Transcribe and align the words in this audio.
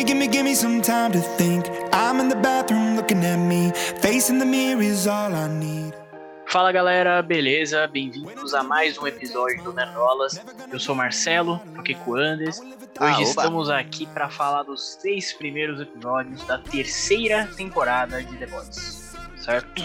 Gimme, 0.00 0.12
gimme, 0.14 0.28
gimme 0.28 0.54
some 0.54 0.80
time 0.80 1.12
to 1.12 1.20
think. 1.36 1.66
I'm 1.92 2.20
in 2.20 2.30
the 2.30 2.36
bathroom 2.36 2.96
looking 2.96 3.22
at 3.22 3.36
me. 3.36 3.70
Facing 4.00 4.38
the 4.38 4.46
mirror 4.46 4.80
is 4.80 5.06
all 5.06 5.34
I 5.34 5.46
need. 5.46 5.92
Fala 6.46 6.72
galera, 6.72 7.20
beleza? 7.20 7.86
Bem-vindos 7.86 8.54
a 8.54 8.62
mais 8.62 8.96
um 8.96 9.06
episódio 9.06 9.62
do 9.62 9.74
Nerdolas. 9.74 10.40
Eu 10.72 10.80
sou 10.80 10.94
Marcelo, 10.94 11.60
aqui 11.76 11.94
com 11.94 12.12
o 12.12 12.14
Andes. 12.14 12.60
Hoje 12.60 12.72
Ah, 12.98 13.20
estamos 13.20 13.68
aqui 13.68 14.06
para 14.06 14.30
falar 14.30 14.62
dos 14.62 14.96
seis 15.02 15.34
primeiros 15.34 15.78
episódios 15.78 16.46
da 16.46 16.56
terceira 16.56 17.46
temporada 17.54 18.22
de 18.22 18.38
The 18.38 18.46
Boys. 18.46 19.14
Certo? 19.36 19.82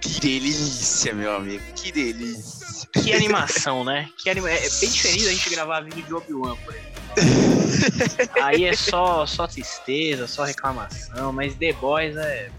Que 0.00 0.20
delícia, 0.20 1.14
meu 1.14 1.34
amigo. 1.34 1.62
Que 1.74 1.92
delícia. 1.92 2.86
Que 2.92 3.12
animação, 3.12 3.84
né? 3.84 4.08
Que 4.18 4.30
anima... 4.30 4.50
É 4.50 4.60
bem 4.60 4.90
diferente 4.90 5.26
a 5.26 5.30
gente 5.30 5.50
gravar 5.50 5.80
vídeo 5.80 6.02
de 6.04 6.14
Obi-Wan, 6.14 6.56
por 6.56 6.74
exemplo. 6.74 6.96
Aí 8.42 8.64
é 8.64 8.74
só, 8.74 9.26
só 9.26 9.46
tristeza, 9.46 10.26
só 10.26 10.44
reclamação, 10.44 11.32
mas 11.32 11.54
The 11.54 11.72
Boys 11.74 12.16
é 12.16 12.50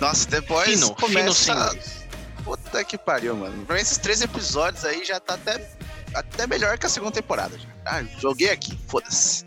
Nossa, 0.00 0.28
depois 0.28 0.68
fino, 0.68 0.86
fino 0.86 0.96
começa. 0.96 1.32
senhores. 1.32 2.00
Puta 2.44 2.84
que 2.84 2.96
pariu, 2.96 3.36
mano. 3.36 3.64
Pra 3.66 3.74
mim, 3.74 3.82
esses 3.82 3.98
três 3.98 4.22
episódios 4.22 4.84
aí 4.84 5.04
já 5.04 5.20
tá 5.20 5.34
até, 5.34 5.70
até 6.14 6.46
melhor 6.46 6.78
que 6.78 6.86
a 6.86 6.88
segunda 6.88 7.12
temporada. 7.12 7.58
já. 7.58 7.68
Ah, 7.84 8.02
joguei 8.18 8.50
aqui, 8.50 8.78
foda-se. 8.88 9.44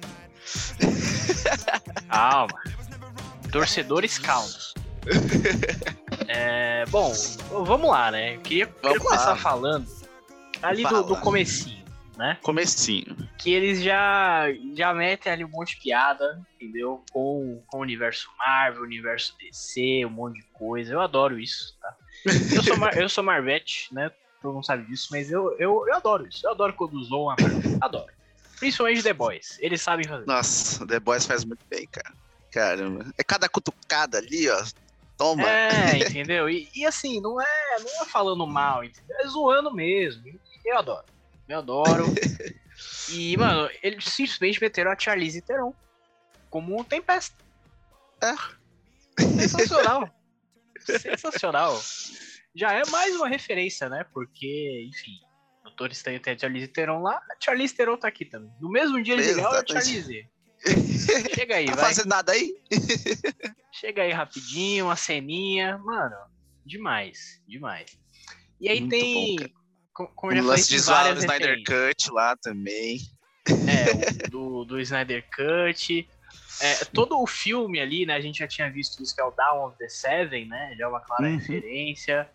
Calma. 2.10 2.62
Torcedores 3.52 4.18
calmos. 4.20 4.74
É, 6.94 6.96
bom, 6.96 7.12
vamos 7.66 7.90
lá, 7.90 8.12
né? 8.12 8.36
Eu 8.36 8.42
queria, 8.42 8.68
queria 8.68 9.00
começar 9.00 9.36
falando 9.36 9.88
ali 10.62 10.84
do, 10.84 10.90
Fala. 10.90 11.04
do 11.04 11.16
comecinho, 11.18 11.84
né? 12.16 12.38
Comecinho. 12.44 13.18
Que 13.40 13.52
eles 13.52 13.82
já, 13.82 14.46
já 14.76 14.94
metem 14.94 15.34
ali 15.34 15.44
um 15.44 15.50
monte 15.50 15.76
de 15.76 15.82
piada, 15.82 16.40
entendeu? 16.56 17.04
Com, 17.12 17.64
com 17.66 17.80
o 17.80 17.82
universo 17.82 18.30
Marvel, 18.38 18.82
o 18.82 18.86
universo 18.86 19.36
DC, 19.40 20.06
um 20.06 20.12
monte 20.12 20.36
de 20.36 20.46
coisa. 20.54 20.94
Eu 20.94 21.02
adoro 21.02 21.40
isso, 21.40 21.76
tá? 21.82 21.96
Eu 22.56 22.62
sou, 22.62 22.78
Mar, 22.78 22.96
eu 22.96 23.10
sou 23.10 23.24
Marvete, 23.24 23.92
né? 23.92 24.12
Todo 24.40 24.54
mundo 24.54 24.66
sabe 24.66 24.86
disso, 24.86 25.08
mas 25.10 25.32
eu, 25.32 25.52
eu, 25.58 25.86
eu 25.88 25.96
adoro 25.96 26.28
isso. 26.28 26.46
Eu 26.46 26.52
adoro 26.52 26.74
quando 26.74 26.94
usam 26.94 27.28
a 27.32 27.36
Marvel. 27.42 27.78
Adoro. 27.82 28.14
Principalmente 28.60 29.02
The 29.02 29.14
Boys. 29.14 29.58
Eles 29.60 29.82
sabem 29.82 30.08
fazer. 30.08 30.28
Nossa, 30.28 30.84
o 30.84 30.88
The 30.88 31.00
Boys 31.00 31.26
faz 31.26 31.44
muito 31.44 31.66
bem, 31.68 31.88
cara. 31.88 32.14
Caramba. 32.52 33.12
É 33.18 33.24
cada 33.24 33.50
cutucada 33.50 34.20
ali, 34.20 34.48
ó. 34.48 34.64
Toma. 35.24 35.50
É, 35.50 36.00
entendeu? 36.04 36.50
E, 36.50 36.70
e 36.76 36.86
assim, 36.86 37.22
não 37.22 37.40
é, 37.40 37.78
não 37.80 38.04
é 38.04 38.06
falando 38.06 38.46
mal, 38.46 38.84
entendeu? 38.84 39.16
É 39.22 39.28
zoando 39.28 39.74
mesmo. 39.74 40.24
Eu 40.66 40.78
adoro. 40.78 41.06
Eu 41.48 41.60
adoro. 41.60 42.06
E, 43.12 43.38
mano, 43.38 43.70
eles 43.84 44.06
simplesmente 44.06 44.60
meteram 44.60 44.92
a 44.92 44.98
Charlize 44.98 45.40
Theron 45.42 45.74
como 46.50 46.78
um 46.78 46.84
tempesta. 46.84 47.38
É. 48.20 48.34
Sensacional. 49.22 50.10
Sensacional. 50.80 51.80
Já 52.56 52.74
é 52.74 52.82
mais 52.90 53.16
uma 53.16 53.28
referência, 53.28 53.88
né? 53.88 54.06
Porque, 54.12 54.90
enfim, 54.90 55.20
o 55.62 55.66
Doutor 55.66 55.92
Estranho 55.92 56.20
tem 56.20 56.34
a 56.34 56.38
Charlize 56.38 56.68
Theron 56.68 57.04
lá, 57.04 57.18
a 57.18 57.36
Charlize 57.40 57.76
Theron 57.76 57.96
tá 57.96 58.08
aqui 58.08 58.26
também. 58.26 58.52
No 58.60 58.70
mesmo 58.70 59.02
dia 59.04 59.14
eles 59.14 59.28
ligaram 59.28 59.60
a. 59.60 59.64
Charlize. 59.66 60.28
Chega 61.36 61.56
aí, 61.58 61.66
tá 61.66 61.76
vai. 61.76 61.86
fazendo 61.86 62.10
nada 62.10 62.32
aí? 62.32 62.54
Chega 63.72 64.04
aí 64.04 64.12
rapidinho, 64.12 64.86
uma 64.86 64.96
ceninha. 64.96 65.78
Mano, 65.80 66.16
demais, 66.66 67.42
demais. 67.48 67.92
E 68.62 68.70
aí 68.70 68.80
Muito 68.80 68.92
tem. 68.92 69.38
bom, 69.94 70.08
como 70.16 70.32
O 70.32 70.36
já 70.36 70.42
lance 70.42 70.70
de 70.70 70.80
zoar 70.80 71.02
o 71.02 71.04
várias 71.06 71.24
Snyder 71.24 71.50
referências. 71.58 71.94
Cut 72.06 72.12
lá 72.14 72.36
também. 72.38 72.98
É, 73.68 73.86
o 74.28 74.30
do, 74.30 74.66
do 74.66 74.80
Snyder 74.80 75.26
Cut. 75.36 76.08
É, 76.62 76.86
todo 76.86 77.20
o 77.22 77.28
filme 77.28 77.80
ali, 77.80 78.06
né? 78.06 78.14
A 78.16 78.22
gente 78.22 78.38
já 78.40 78.48
tinha 78.48 78.72
visto 78.72 79.02
isso 79.04 79.14
que 79.14 79.22
é 79.22 79.26
o 79.26 79.32
Dawn 79.32 79.68
of 79.68 79.78
the 79.78 79.90
Seven, 79.90 80.48
né? 80.48 80.76
Já 80.78 80.86
é 80.86 80.88
uma 80.88 81.02
clara 81.02 81.24
Uhum. 81.28 81.38
referência. 81.38 82.30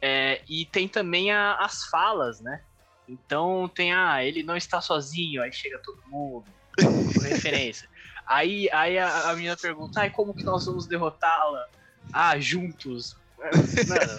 É, 0.00 0.40
e 0.48 0.64
tem 0.66 0.88
também 0.88 1.30
a- 1.30 1.56
as 1.56 1.84
falas, 1.90 2.40
né? 2.40 2.62
Então 3.08 3.68
tem 3.68 3.92
a. 3.92 4.24
ele 4.24 4.42
não 4.42 4.56
está 4.56 4.80
sozinho, 4.80 5.42
aí 5.42 5.52
chega 5.52 5.78
todo 5.84 6.00
mundo. 6.06 6.46
Por 6.76 7.22
referência. 7.22 7.88
Aí, 8.26 8.68
aí 8.70 8.98
a, 8.98 9.30
a 9.30 9.34
menina 9.34 9.56
pergunta, 9.56 10.00
ai, 10.00 10.10
como 10.10 10.34
que 10.34 10.44
nós 10.44 10.64
vamos 10.66 10.86
derrotá-la? 10.86 11.68
Ah, 12.12 12.38
juntos. 12.38 13.16
É, 13.40 13.50
Mano, 13.86 14.16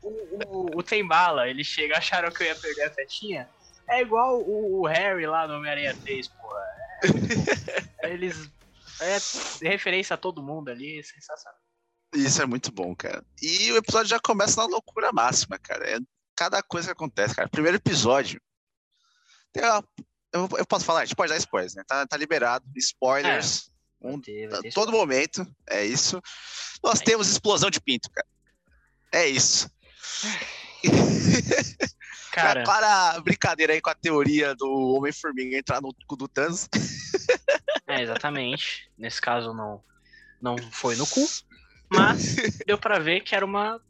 o, 0.02 0.08
o, 0.08 0.78
o 0.78 0.82
Tem 0.82 1.06
Bala, 1.06 1.48
ele 1.48 1.64
chega, 1.64 1.98
acharam 1.98 2.30
que 2.30 2.42
eu 2.42 2.46
ia 2.46 2.54
perder 2.54 2.84
a 2.84 2.90
tetinha? 2.90 3.48
É 3.88 4.00
igual 4.00 4.40
o, 4.40 4.80
o 4.80 4.86
Harry 4.86 5.26
lá 5.26 5.46
no 5.48 5.54
Homem-Aranha 5.56 5.96
3, 6.02 6.28
porra. 6.28 6.60
É 7.02 7.08
bom. 7.08 7.18
Eles. 8.04 8.50
É 9.00 9.16
referência 9.68 10.14
a 10.14 10.18
todo 10.18 10.42
mundo 10.42 10.68
ali, 10.70 10.98
é 10.98 11.02
sensacional. 11.02 11.58
Isso 12.14 12.42
é 12.42 12.46
muito 12.46 12.70
bom, 12.70 12.94
cara. 12.94 13.24
E 13.40 13.72
o 13.72 13.76
episódio 13.76 14.08
já 14.10 14.20
começa 14.20 14.60
na 14.60 14.66
loucura 14.66 15.12
máxima, 15.12 15.58
cara. 15.58 15.88
É 15.88 15.98
cada 16.36 16.62
coisa 16.62 16.88
que 16.88 16.92
acontece, 16.92 17.34
cara. 17.34 17.48
Primeiro 17.48 17.76
episódio. 17.78 18.40
Tem 19.52 19.64
uma- 19.64 19.84
eu, 20.32 20.48
eu 20.58 20.66
posso 20.66 20.84
falar, 20.84 21.00
a 21.00 21.04
gente 21.04 21.16
pode 21.16 21.30
dar 21.32 21.38
spoilers, 21.38 21.74
né? 21.74 21.82
Tá, 21.86 22.06
tá 22.06 22.16
liberado. 22.16 22.64
Spoilers. 22.76 23.70
Vai 24.00 24.12
Um- 24.12 24.20
ter, 24.20 24.52
a 24.54 24.60
ter 24.62 24.72
todo 24.72 24.90
momento. 24.92 25.46
É 25.68 25.84
isso. 25.84 26.20
Nós 26.82 27.00
É 27.00 27.04
temos 27.04 27.28
explosão 27.28 27.70
de 27.70 27.80
pinto, 27.80 28.08
cara. 28.10 28.26
É 29.12 29.26
isso. 29.28 29.68
Cara, 32.32 32.62
Para 32.62 33.20
brincadeira 33.20 33.72
aí 33.72 33.80
com 33.80 33.90
a 33.90 33.94
teoria 33.94 34.54
do 34.54 34.94
Homem-Formiga 34.96 35.56
entrar 35.58 35.80
no 35.82 35.92
cu 36.06 36.14
do 36.16 36.28
Thanos. 36.28 36.68
é, 37.88 38.02
exatamente. 38.02 38.88
Nesse 38.96 39.20
caso 39.20 39.52
não, 39.52 39.82
não 40.40 40.56
foi 40.70 40.94
no 40.94 41.06
cu, 41.08 41.28
mas 41.90 42.36
deu 42.64 42.78
pra 42.78 42.98
ver 43.00 43.22
que 43.22 43.34
era 43.34 43.44
uma. 43.44 43.80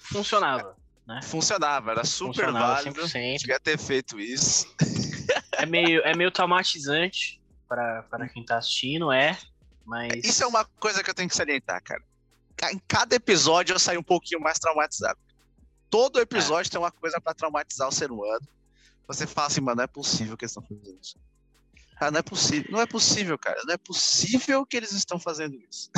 funcionava. 0.00 0.76
Funcionava, 1.22 1.92
era 1.92 2.04
super 2.04 2.46
Funcionava 2.46 2.74
válido. 2.74 3.00
100%. 3.02 3.38
Devia 3.38 3.60
ter 3.60 3.78
feito 3.78 4.18
isso. 4.18 4.66
É 5.58 5.66
meio, 5.66 6.00
é 6.02 6.14
meio 6.14 6.30
traumatizante 6.30 7.40
para, 7.68 8.02
para 8.04 8.28
quem 8.28 8.44
tá 8.44 8.58
assistindo, 8.58 9.10
é. 9.12 9.38
Mas. 9.84 10.24
Isso 10.24 10.42
é 10.42 10.46
uma 10.46 10.64
coisa 10.64 11.02
que 11.02 11.10
eu 11.10 11.14
tenho 11.14 11.28
que 11.28 11.36
salientar, 11.36 11.82
cara. 11.82 12.02
Ca- 12.56 12.72
Em 12.72 12.80
cada 12.88 13.14
episódio 13.14 13.74
eu 13.74 13.78
saio 13.78 14.00
um 14.00 14.04
pouquinho 14.04 14.40
mais 14.40 14.58
traumatizado. 14.58 15.18
Todo 15.90 16.20
episódio 16.20 16.70
tem 16.70 16.80
uma 16.80 16.90
coisa 16.90 17.20
pra 17.20 17.32
traumatizar 17.34 17.88
o 17.88 17.92
ser 17.92 18.10
humano. 18.10 18.46
Você 19.06 19.26
fala 19.26 19.46
assim, 19.46 19.60
mano, 19.60 19.76
não 19.76 19.84
é 19.84 19.86
possível 19.86 20.36
que 20.36 20.44
eles 20.44 20.50
estão 20.50 20.62
fazendo 20.64 20.98
isso. 21.00 21.16
Cara, 21.98 22.10
não 22.10 22.18
é 22.18 22.22
possível. 22.22 22.66
Não 22.72 22.80
é 22.80 22.86
possível, 22.86 23.38
cara. 23.38 23.62
Não 23.64 23.74
é 23.74 23.76
possível 23.78 24.66
que 24.66 24.76
eles 24.76 24.92
estão 24.92 25.18
fazendo 25.18 25.56
isso. 25.70 25.90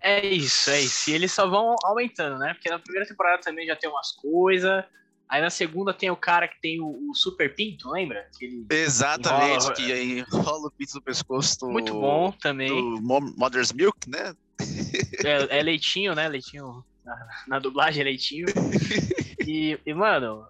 É 0.00 0.24
isso, 0.24 0.70
é 0.70 0.80
isso. 0.80 1.10
E 1.10 1.12
eles 1.12 1.32
só 1.32 1.48
vão 1.48 1.74
aumentando, 1.84 2.38
né? 2.38 2.54
Porque 2.54 2.70
na 2.70 2.78
primeira 2.78 3.06
temporada 3.06 3.42
também 3.42 3.66
já 3.66 3.76
tem 3.76 3.90
umas 3.90 4.12
coisas. 4.12 4.84
Aí 5.30 5.42
na 5.42 5.50
segunda 5.50 5.92
tem 5.92 6.10
o 6.10 6.16
cara 6.16 6.48
que 6.48 6.58
tem 6.60 6.80
o, 6.80 7.10
o 7.10 7.14
Super 7.14 7.54
Pinto, 7.54 7.90
lembra? 7.90 8.26
Que 8.38 8.64
Exatamente, 8.70 9.56
Enrola- 9.66 9.74
que 9.74 10.00
enrola 10.20 10.66
o 10.68 10.70
pito 10.70 10.94
no 10.94 11.02
pescoço 11.02 11.58
do, 11.60 11.68
Muito 11.68 11.92
bom 11.92 12.32
também. 12.32 12.68
do 12.68 13.00
Mo- 13.02 13.34
Mother's 13.36 13.72
Milk, 13.72 14.08
né? 14.08 14.34
É, 15.24 15.58
é 15.58 15.62
leitinho, 15.62 16.14
né? 16.14 16.26
Leitinho. 16.28 16.82
Na, 17.04 17.28
na 17.46 17.58
dublagem 17.58 18.00
é 18.00 18.04
leitinho. 18.04 18.46
E, 19.46 19.78
e, 19.84 19.94
mano, 19.94 20.46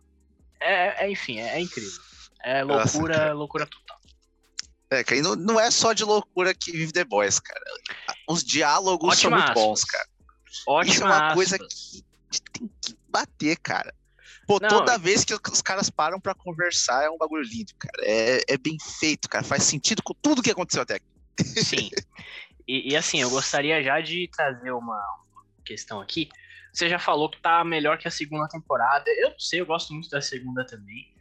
é, 0.61 1.05
é- 1.06 1.11
enfim, 1.11 1.38
é, 1.41 1.56
é 1.56 1.61
incrível. 1.61 2.00
É 2.44 2.65
Nossa, 2.65 2.93
loucura, 2.97 3.15
cara. 3.19 3.33
loucura 3.33 3.67
total. 3.67 3.99
É, 4.91 5.05
cara, 5.05 5.21
não, 5.21 5.34
não 5.37 5.61
é 5.61 5.71
só 5.71 5.93
de 5.93 6.05
loucura 6.05 6.55
que 6.55 6.71
vive 6.72 6.93
The 6.93 7.05
Boys, 7.05 7.38
cara. 7.41 7.61
Os 8.28 8.43
diálogos 8.44 9.19
são 9.19 9.31
Ótima 9.33 9.44
muito 9.44 9.55
bons, 9.55 9.84
cara. 9.84 10.09
Ótima 10.67 10.94
Isso 10.94 11.03
é 11.03 11.06
uma 11.06 11.17
aspas. 11.17 11.34
coisa 11.34 11.59
que 11.59 12.41
tem 12.53 12.71
que 12.81 12.97
bater, 13.09 13.56
cara. 13.59 13.93
Pô, 14.48 14.59
Não, 14.59 14.69
toda 14.70 14.97
vez 14.97 15.26
que 15.26 15.34
os 15.34 15.60
caras 15.60 15.91
param 15.91 16.19
pra 16.19 16.34
conversar 16.34 17.04
é 17.04 17.10
um 17.10 17.19
bagulho 17.19 17.42
lindo, 17.42 17.70
cara. 17.78 17.98
É, 18.00 18.41
é 18.48 18.56
bem 18.56 18.78
feito, 18.98 19.28
cara. 19.28 19.44
Faz 19.44 19.62
sentido 19.62 20.03
com 20.03 20.14
tudo 20.14 20.42
que 20.42 20.50
aconteceu 20.50 20.81
até 20.81 20.94
aqui. 20.94 21.06
Sim. 21.62 21.91
E, 22.67 22.93
e, 22.93 22.96
assim, 22.96 23.20
eu 23.20 23.28
gostaria 23.28 23.82
já 23.82 24.00
de 24.00 24.26
trazer 24.34 24.70
uma 24.70 24.99
questão 25.67 26.00
aqui. 26.00 26.31
Você 26.73 26.88
já 26.88 26.99
falou 26.99 27.31
que 27.31 27.38
tá 27.43 27.62
melhor 27.62 27.99
que 27.99 28.08
a 28.08 28.11
segunda 28.11 28.49
temporada. 28.49 29.05
Eu 29.19 29.31
não 29.31 29.38
sei, 29.38 29.61
eu 29.61 29.67
gosto 29.67 29.93
muito 29.93 30.08
da 30.08 30.23
segunda 30.23 30.67
também. 30.67 31.12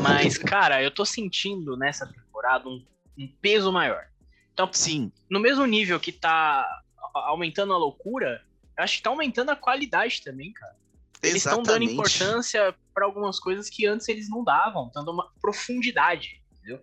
Mas, 0.00 0.38
cara, 0.40 0.82
eu 0.82 0.90
tô 0.90 1.04
sentindo 1.04 1.76
nessa 1.76 2.06
temporada 2.06 2.66
um, 2.70 2.82
um 3.18 3.28
peso 3.42 3.70
maior. 3.70 4.06
Então, 4.54 4.70
Sim, 4.72 5.12
no 5.30 5.40
mesmo 5.40 5.66
nível 5.66 6.00
que 6.00 6.12
tá 6.12 6.66
aumentando 7.12 7.74
a 7.74 7.78
loucura, 7.78 8.42
eu 8.78 8.84
acho 8.84 8.96
que 8.96 9.02
tá 9.02 9.10
aumentando 9.10 9.50
a 9.50 9.56
qualidade 9.56 10.22
também, 10.22 10.54
cara. 10.54 10.74
Eles 11.22 11.44
estão 11.46 11.62
dando 11.62 11.84
importância 11.84 12.74
pra 12.92 13.04
algumas 13.06 13.38
coisas 13.38 13.70
que 13.70 13.86
antes 13.86 14.08
eles 14.08 14.28
não 14.28 14.42
davam, 14.42 14.90
dando 14.94 15.12
uma 15.12 15.30
profundidade, 15.40 16.42
entendeu? 16.56 16.80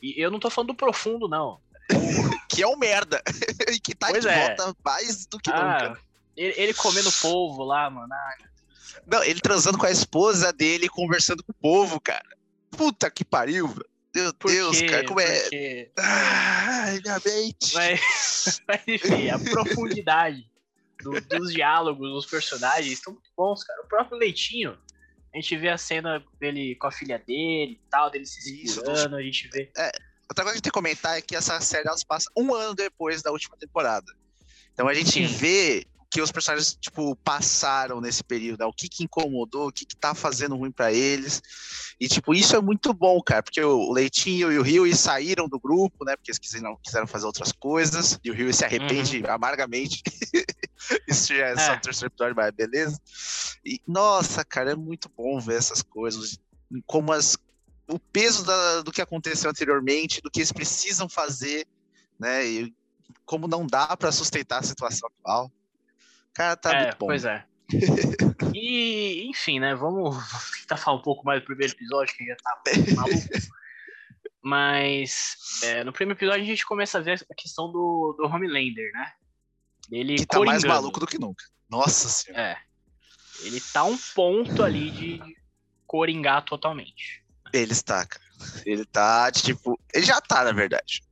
E 0.00 0.20
eu 0.20 0.30
não 0.30 0.40
tô 0.40 0.48
falando 0.50 0.68
do 0.68 0.74
profundo, 0.74 1.28
não. 1.28 1.60
Que 2.48 2.62
é 2.62 2.66
um 2.66 2.76
merda. 2.76 3.22
e 3.72 3.78
que 3.80 3.94
tá 3.94 4.08
Pois 4.08 4.22
de 4.22 4.28
é. 4.28 4.56
volta 4.56 4.76
mais 4.84 5.26
do 5.26 5.38
que 5.38 5.50
Ah, 5.50 5.88
nunca. 5.88 6.00
ele, 6.36 6.54
ele 6.56 6.74
comendo 6.74 7.10
polvo 7.12 7.64
lá, 7.64 7.88
mano. 7.88 8.12
Ah, 8.12 8.34
Não, 9.06 9.22
ele 9.24 9.40
transando 9.40 9.78
com 9.78 9.86
a 9.86 9.90
esposa 9.90 10.52
dele, 10.52 10.88
conversando 10.88 11.42
com 11.42 11.52
o 11.52 11.54
povo, 11.54 12.00
cara. 12.00 12.36
Puta 12.70 13.10
que 13.10 13.24
pariu, 13.24 13.68
velho. 13.68 13.86
Meu 14.14 14.34
Por 14.34 14.50
Deus, 14.50 14.78
quê? 14.78 14.86
cara, 14.86 15.06
como 15.06 15.20
é. 15.20 15.88
Ai, 15.96 17.00
minha 17.00 17.20
mente. 17.24 17.74
Mas, 17.74 18.60
mas, 18.68 18.80
enfim, 18.86 19.30
a 19.30 19.38
profundidade 19.38 20.46
do- 21.02 21.20
dos 21.20 21.52
diálogos, 21.52 22.10
dos 22.10 22.26
personagens 22.26 22.92
estão 22.92 23.12
muito 23.12 23.30
bons, 23.36 23.64
cara. 23.64 23.82
O 23.82 23.86
próprio 23.88 24.18
Leitinho, 24.18 24.78
a 25.34 25.36
gente 25.38 25.56
vê 25.56 25.68
a 25.68 25.78
cena 25.78 26.24
dele 26.38 26.74
com 26.76 26.86
a 26.86 26.92
filha 26.92 27.18
dele 27.18 27.72
e 27.72 27.90
tal, 27.90 28.10
dele 28.10 28.26
se 28.26 28.40
segurando, 28.66 29.16
a 29.16 29.22
gente 29.22 29.48
vê. 29.48 29.70
Outra 30.30 30.44
coisa 30.44 30.56
que 30.56 30.62
tem 30.62 30.70
que 30.70 30.74
comentar 30.74 31.18
é 31.18 31.20
que 31.20 31.36
essa 31.36 31.60
série 31.60 31.86
ela 31.86 31.96
se 31.96 32.06
passa 32.06 32.30
um 32.36 32.54
ano 32.54 32.74
depois 32.74 33.22
da 33.22 33.30
última 33.30 33.56
temporada. 33.56 34.06
Então 34.72 34.88
a 34.88 34.94
gente 34.94 35.10
Sim. 35.10 35.26
vê 35.26 35.86
que 36.12 36.20
os 36.20 36.30
personagens, 36.30 36.76
tipo, 36.78 37.16
passaram 37.16 37.98
nesse 37.98 38.22
período, 38.22 38.60
né? 38.60 38.66
o 38.66 38.72
que 38.72 38.86
que 38.86 39.02
incomodou, 39.02 39.68
o 39.68 39.72
que 39.72 39.86
que 39.86 39.96
tá 39.96 40.14
fazendo 40.14 40.54
ruim 40.54 40.70
pra 40.70 40.92
eles. 40.92 41.40
E, 41.98 42.06
tipo, 42.06 42.34
isso 42.34 42.54
é 42.54 42.60
muito 42.60 42.92
bom, 42.92 43.18
cara, 43.22 43.42
porque 43.42 43.62
o 43.62 43.90
Leitinho 43.90 44.52
e 44.52 44.58
o 44.58 44.62
Rio 44.62 44.94
saíram 44.94 45.48
do 45.48 45.58
grupo, 45.58 46.04
né? 46.04 46.14
Porque 46.14 46.30
eles 46.30 46.38
quiseram, 46.38 46.76
quiseram 46.84 47.06
fazer 47.06 47.24
outras 47.24 47.50
coisas, 47.50 48.20
e 48.22 48.30
o 48.30 48.34
Rio 48.34 48.52
se 48.52 48.62
arrepende 48.62 49.26
amargamente. 49.26 50.02
isso 51.08 51.34
já 51.34 51.46
é, 51.46 51.56
só 51.56 51.72
É. 51.72 51.76
o 51.76 51.80
terceiro 51.80 52.12
episódio, 52.12 52.36
mas 52.36 52.50
beleza. 52.52 53.00
E, 53.64 53.80
nossa, 53.88 54.44
cara, 54.44 54.72
é 54.72 54.76
muito 54.76 55.08
bom 55.16 55.40
ver 55.40 55.56
essas 55.56 55.80
coisas, 55.80 56.38
como 56.86 57.10
as, 57.10 57.38
o 57.88 57.98
peso 57.98 58.44
da- 58.44 58.82
do 58.82 58.92
que 58.92 59.00
aconteceu 59.00 59.48
anteriormente, 59.48 60.20
do 60.20 60.30
que 60.30 60.40
eles 60.40 60.52
precisam 60.52 61.08
fazer, 61.08 61.66
né? 62.20 62.46
E 62.46 62.74
como 63.24 63.48
não 63.48 63.66
dá 63.66 63.96
pra 63.96 64.12
sustentar 64.12 64.58
a 64.60 64.62
situação 64.62 65.08
atual. 65.20 65.50
Cara, 66.34 66.56
tá 66.56 66.72
é, 66.72 66.82
muito 66.82 66.98
bom. 66.98 67.06
pois 67.06 67.24
é. 67.24 67.44
E, 68.54 69.24
enfim, 69.28 69.58
né? 69.58 69.74
Vamos 69.74 70.16
tentar 70.60 70.76
falar 70.76 70.98
um 70.98 71.02
pouco 71.02 71.24
mais 71.24 71.40
do 71.40 71.46
primeiro 71.46 71.72
episódio, 71.72 72.14
que 72.14 72.26
já 72.26 72.36
tá 72.36 72.60
maluco. 72.94 73.28
Mas 74.42 75.36
é, 75.62 75.84
no 75.84 75.92
primeiro 75.92 76.18
episódio 76.18 76.42
a 76.42 76.46
gente 76.46 76.66
começa 76.66 76.98
a 76.98 77.00
ver 77.00 77.24
a 77.30 77.34
questão 77.34 77.70
do, 77.70 78.14
do 78.18 78.26
Homelander, 78.26 78.92
né? 78.92 79.12
Ele 79.90 80.16
que 80.16 80.26
tá 80.26 80.38
mais 80.38 80.62
coringando. 80.62 80.74
maluco 80.74 81.00
do 81.00 81.06
que 81.06 81.18
nunca. 81.18 81.44
Nossa 81.70 82.08
senhora. 82.08 82.42
É. 82.42 82.58
Ele 83.44 83.60
tá 83.60 83.84
um 83.84 83.96
ponto 84.14 84.62
ali 84.62 84.90
de 84.90 85.36
coringar 85.86 86.44
totalmente. 86.44 87.24
Ele 87.52 87.72
está, 87.72 88.04
cara. 88.04 88.24
Ele 88.66 88.84
tá, 88.84 89.30
tipo. 89.30 89.78
Ele 89.94 90.04
já 90.04 90.20
tá, 90.20 90.44
na 90.44 90.52
verdade. 90.52 91.02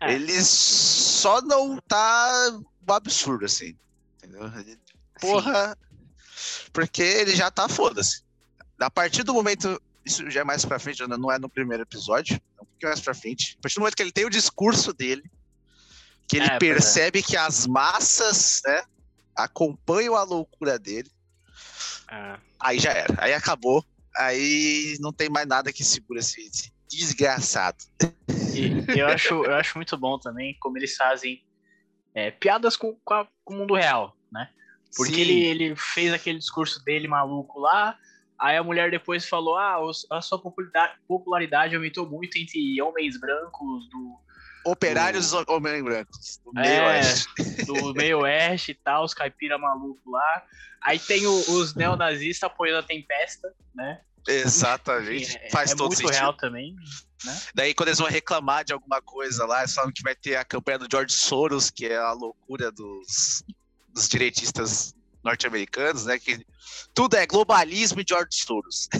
É. 0.00 0.12
Ele 0.12 0.42
só 0.42 1.40
não 1.40 1.78
tá 1.78 2.50
um 2.88 2.92
absurdo, 2.92 3.44
assim. 3.44 3.76
Entendeu? 4.34 4.76
Porra. 5.20 5.76
Porque 6.72 7.02
ele 7.02 7.34
já 7.36 7.50
tá 7.50 7.68
foda-se. 7.68 8.22
A 8.80 8.90
partir 8.90 9.22
do 9.22 9.32
momento. 9.34 9.80
Isso 10.04 10.28
já 10.30 10.40
é 10.40 10.44
mais 10.44 10.64
pra 10.66 10.78
frente, 10.78 11.06
não 11.06 11.32
é 11.32 11.38
no 11.38 11.48
primeiro 11.48 11.82
episódio, 11.82 12.34
é 12.34 12.62
um 12.62 12.66
pouquinho 12.66 12.90
mais 12.90 13.00
pra 13.00 13.14
frente. 13.14 13.56
A 13.58 13.62
partir 13.62 13.76
do 13.76 13.80
momento 13.80 13.96
que 13.96 14.02
ele 14.02 14.12
tem 14.12 14.26
o 14.26 14.30
discurso 14.30 14.92
dele, 14.92 15.22
que 16.28 16.36
ele 16.36 16.46
É, 16.46 16.56
é. 16.56 16.58
percebe 16.58 17.22
que 17.22 17.38
as 17.38 17.66
massas, 17.66 18.60
né, 18.66 18.82
acompanham 19.34 20.14
a 20.14 20.22
loucura 20.22 20.78
dele, 20.78 21.10
É. 22.10 22.38
aí 22.60 22.78
já 22.78 22.92
era. 22.92 23.14
Aí 23.18 23.32
acabou. 23.32 23.82
Aí 24.16 24.98
não 25.00 25.10
tem 25.10 25.30
mais 25.30 25.46
nada 25.46 25.72
que 25.72 25.82
segura 25.82 26.20
esse, 26.20 26.38
esse 26.42 26.70
desgraçado. 26.86 27.78
E 28.54 28.98
eu 29.00 29.06
acho, 29.08 29.42
eu 29.44 29.54
acho 29.54 29.78
muito 29.78 29.96
bom 29.96 30.18
também 30.18 30.54
como 30.60 30.76
eles 30.76 30.94
fazem 30.96 31.42
é, 32.14 32.30
piadas 32.30 32.76
com, 32.76 32.94
com, 33.02 33.14
a- 33.14 33.28
com 33.42 33.54
o 33.54 33.56
mundo 33.56 33.74
real? 33.74 34.13
Porque 34.96 35.14
Sim. 35.14 35.20
ele, 35.20 35.44
ele 35.44 35.76
fez 35.76 36.12
aquele 36.12 36.38
discurso 36.38 36.82
dele 36.84 37.08
maluco 37.08 37.58
lá, 37.60 37.98
aí 38.38 38.56
a 38.56 38.62
mulher 38.62 38.90
depois 38.90 39.26
falou: 39.28 39.56
Ah, 39.56 39.76
a 40.10 40.20
sua 40.22 40.40
popularidade, 41.08 41.74
aumentou 41.74 42.08
muito 42.08 42.36
entre 42.38 42.80
homens 42.80 43.18
brancos 43.18 43.88
do, 43.90 44.18
Operários 44.66 45.32
homens 45.34 45.82
brancos. 45.82 46.40
Do 46.44 46.52
meio 46.54 46.66
É. 46.82 46.86
oeste. 46.88 47.28
do 47.66 47.92
meio 47.94 48.18
oeste 48.20 48.70
e 48.72 48.74
tal, 48.74 49.04
os 49.04 49.12
caipira 49.12 49.58
maluco 49.58 50.10
lá. 50.10 50.42
Aí 50.82 50.98
tem 50.98 51.26
o- 51.26 51.50
os 51.52 51.74
neonazistas 51.74 52.50
apoiando 52.50 52.78
a 52.80 52.82
Tempesta, 52.82 53.52
né? 53.74 54.00
Exatamente. 54.26 55.36
É, 55.42 55.50
Faz 55.50 55.72
é 55.72 55.76
todo 55.76 55.88
muito 55.88 55.98
sentido. 55.98 56.14
real 56.14 56.32
também. 56.34 56.74
Daí, 57.54 57.74
quando 57.74 57.88
eles 57.88 57.98
vão 57.98 58.08
reclamar 58.08 58.64
de 58.64 58.72
alguma 58.72 59.00
coisa 59.02 59.46
lá, 59.46 59.60
eles 59.60 59.74
falam 59.74 59.90
que 59.92 60.02
vai 60.02 60.14
ter 60.14 60.36
a 60.36 60.44
campanha 60.44 60.78
do 60.78 60.86
George 60.90 61.14
Soros, 61.14 61.70
que 61.70 61.86
é 61.86 61.96
a 61.96 62.12
loucura 62.12 62.70
dos, 62.70 63.42
dos 63.94 64.08
direitistas 64.08 64.94
norte-americanos, 65.22 66.04
né? 66.04 66.18
Que 66.18 66.44
tudo 66.92 67.16
é 67.16 67.26
globalismo 67.26 68.00
e 68.00 68.04
George 68.06 68.28
Soros. 68.44 68.88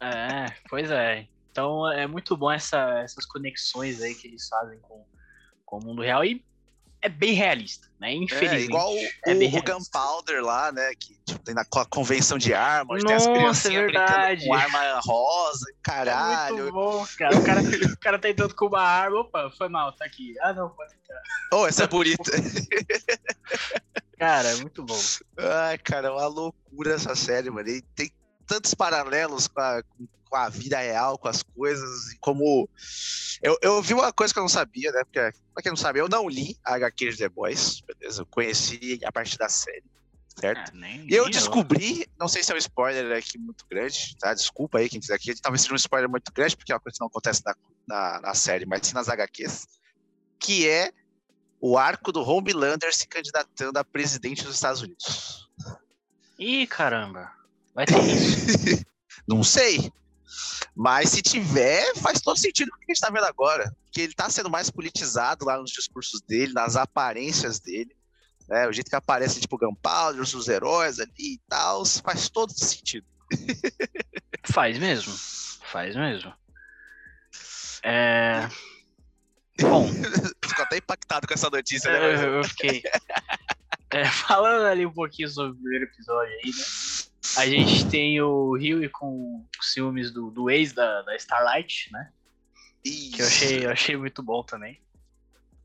É, 0.00 0.52
pois 0.68 0.90
é. 0.90 1.26
Então 1.50 1.90
é 1.90 2.06
muito 2.06 2.36
bom 2.36 2.50
essa- 2.52 2.98
essas 3.02 3.24
conexões 3.24 4.02
aí 4.02 4.14
que 4.14 4.28
eles 4.28 4.46
fazem 4.48 4.78
com, 4.80 5.02
com 5.64 5.78
o 5.78 5.84
mundo 5.84 6.02
real 6.02 6.22
e 6.24 6.44
é 7.04 7.08
bem 7.10 7.34
realista, 7.34 7.86
né? 8.00 8.12
É, 8.12 8.14
Infelizmente. 8.14 8.64
igual 8.64 8.90
o, 8.90 8.96
é 8.98 9.34
o 9.34 9.38
realista. 9.38 9.74
Gunpowder 9.74 10.42
lá, 10.42 10.72
né? 10.72 10.90
Que 10.98 11.14
tipo, 11.26 11.38
tem 11.40 11.54
na 11.54 11.64
convenção 11.64 12.38
de 12.38 12.54
armas, 12.54 12.96
onde 12.96 13.04
tem 13.04 13.14
as 13.14 13.26
Nossa, 13.26 13.38
criancinhas 13.38 13.74
é 13.82 13.86
verdade. 13.86 14.46
com 14.46 14.54
arma 14.54 15.00
rosa, 15.04 15.66
É 15.70 15.74
caralho. 15.82 16.56
muito 16.56 16.72
bom, 16.72 17.06
cara. 17.18 17.36
O 17.38 17.44
cara, 17.44 17.60
o 17.60 17.98
cara 17.98 18.18
tá 18.18 18.30
entrando 18.30 18.54
com 18.54 18.66
uma 18.66 18.80
arma, 18.80 19.20
opa, 19.20 19.50
foi 19.56 19.68
mal, 19.68 19.92
tá 19.92 20.06
aqui. 20.06 20.34
Ah, 20.40 20.54
não, 20.54 20.70
pode 20.70 20.94
entrar. 20.94 21.20
Oh, 21.52 21.66
essa 21.66 21.84
é 21.84 21.86
bonita. 21.86 22.32
Cara, 24.18 24.48
é 24.48 24.56
muito 24.56 24.82
bom. 24.82 24.98
Ai, 25.38 25.76
cara, 25.78 26.08
é 26.08 26.10
uma 26.10 26.26
loucura 26.26 26.94
essa 26.94 27.14
série, 27.14 27.50
mano. 27.50 27.68
E 27.68 27.82
tem 27.94 28.10
tantos 28.46 28.74
paralelos 28.74 29.48
com 29.48 29.60
a, 29.60 29.82
com 30.34 30.36
a 30.36 30.48
vida 30.48 30.78
real, 30.78 31.16
com 31.16 31.28
as 31.28 31.42
coisas, 31.42 32.12
e 32.12 32.18
como. 32.18 32.68
Eu, 33.42 33.56
eu 33.62 33.80
vi 33.80 33.94
uma 33.94 34.12
coisa 34.12 34.32
que 34.32 34.38
eu 34.38 34.42
não 34.42 34.48
sabia, 34.48 34.90
né? 34.90 35.04
Porque, 35.04 35.20
pra 35.52 35.62
quem 35.62 35.70
não 35.70 35.76
sabe, 35.76 36.00
eu 36.00 36.08
não 36.08 36.28
li 36.28 36.58
a 36.64 36.74
HQ 36.74 37.10
de 37.10 37.18
The 37.18 37.28
Boys, 37.28 37.80
beleza? 37.82 38.22
Eu 38.22 38.26
conheci 38.26 38.98
a 39.04 39.12
partir 39.12 39.38
da 39.38 39.48
série, 39.48 39.84
certo? 40.38 40.72
Ah, 40.72 40.76
nem, 40.76 41.06
E 41.08 41.14
eu 41.14 41.24
nem 41.24 41.32
descobri, 41.32 42.06
não 42.18 42.26
sei 42.26 42.42
se 42.42 42.50
é 42.50 42.54
um 42.54 42.58
spoiler 42.58 43.16
aqui 43.16 43.38
muito 43.38 43.64
grande, 43.70 44.16
tá? 44.18 44.34
Desculpa 44.34 44.78
aí 44.78 44.88
quem 44.88 44.98
quiser 44.98 45.14
aqui, 45.14 45.40
talvez 45.40 45.62
seja 45.62 45.74
um 45.74 45.76
spoiler 45.76 46.10
muito 46.10 46.32
grande, 46.32 46.56
porque 46.56 46.72
é 46.72 46.74
uma 46.74 46.80
coisa 46.80 46.96
que 46.96 47.00
não 47.00 47.08
acontece 47.08 47.42
na, 47.44 47.54
na, 47.86 48.20
na 48.20 48.34
série, 48.34 48.66
mas 48.66 48.86
sim 48.86 48.94
nas 48.94 49.08
HQs, 49.08 49.66
que 50.40 50.68
é 50.68 50.90
o 51.60 51.78
arco 51.78 52.12
do 52.12 52.22
Homelander 52.22 52.94
se 52.94 53.06
candidatando 53.06 53.78
a 53.78 53.84
presidente 53.84 54.44
dos 54.44 54.56
Estados 54.56 54.82
Unidos. 54.82 55.48
Ih, 56.38 56.66
caramba. 56.66 57.32
Vai 57.74 57.86
ter 57.86 57.98
isso. 58.04 58.84
Não 59.26 59.42
sei. 59.42 59.90
Mas 60.74 61.10
se 61.10 61.22
tiver, 61.22 61.94
faz 61.96 62.20
todo 62.20 62.36
sentido 62.38 62.68
o 62.68 62.78
que 62.78 62.84
a 62.90 62.94
gente 62.94 63.00
tá 63.00 63.10
vendo 63.10 63.24
agora. 63.24 63.74
Porque 63.84 64.00
ele 64.00 64.14
tá 64.14 64.28
sendo 64.28 64.50
mais 64.50 64.70
politizado 64.70 65.44
lá 65.44 65.58
nos 65.58 65.70
discursos 65.70 66.20
dele, 66.22 66.52
nas 66.52 66.76
aparências 66.76 67.58
dele. 67.58 67.94
Né? 68.48 68.68
O 68.68 68.72
jeito 68.72 68.90
que 68.90 68.96
aparece, 68.96 69.40
tipo, 69.40 69.58
Gunpowder, 69.58 70.20
os 70.20 70.48
heróis 70.48 71.00
ali 71.00 71.12
e 71.18 71.40
tal, 71.48 71.84
faz 71.86 72.28
todo 72.28 72.52
sentido. 72.52 73.06
Faz 74.46 74.78
mesmo. 74.78 75.14
Faz 75.72 75.96
mesmo. 75.96 76.30
É. 77.82 78.46
Bom, 79.58 79.88
Ficou 80.44 80.64
até 80.64 80.76
impactado 80.76 81.26
com 81.26 81.34
essa 81.34 81.48
notícia, 81.48 81.90
né? 81.90 82.24
eu, 82.24 82.34
eu 82.34 82.44
fiquei. 82.44 82.82
É, 83.90 84.04
falando 84.04 84.66
ali 84.66 84.84
um 84.84 84.92
pouquinho 84.92 85.28
sobre 85.28 85.52
o 85.52 85.54
primeiro 85.54 85.84
episódio 85.84 86.32
aí, 86.32 86.50
né? 86.50 86.64
A 87.36 87.46
gente 87.46 87.86
tem 87.88 88.20
o 88.20 88.54
Rio 88.56 88.88
com 88.90 89.44
ciúmes 89.60 90.10
do, 90.10 90.30
do 90.30 90.50
ex 90.50 90.72
da, 90.72 91.02
da 91.02 91.16
Starlight, 91.16 91.92
né? 91.92 92.10
Que 92.82 93.16
eu 93.18 93.26
achei, 93.26 93.66
eu 93.66 93.70
achei 93.70 93.96
muito 93.96 94.22
bom 94.22 94.42
também. 94.42 94.80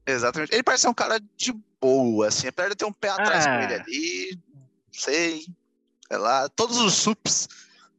Exatamente. 0.06 0.54
Ele 0.54 0.64
parece 0.64 0.84
ser 0.84 0.88
um 0.90 0.94
cara 0.94 1.20
de 1.36 1.54
boa, 1.82 2.28
assim. 2.28 2.48
Apesar 2.48 2.70
de 2.70 2.76
ter 2.76 2.86
um 2.86 2.94
pé 2.94 3.10
atrás 3.10 3.46
Ah. 3.46 3.58
com 3.58 3.64
ele 3.64 3.74
ali, 3.74 4.40
não 4.54 4.68
sei. 4.92 5.46
Sei 6.08 6.18
lá, 6.18 6.50
todos 6.50 6.78
os 6.78 6.94
sups, 6.96 7.48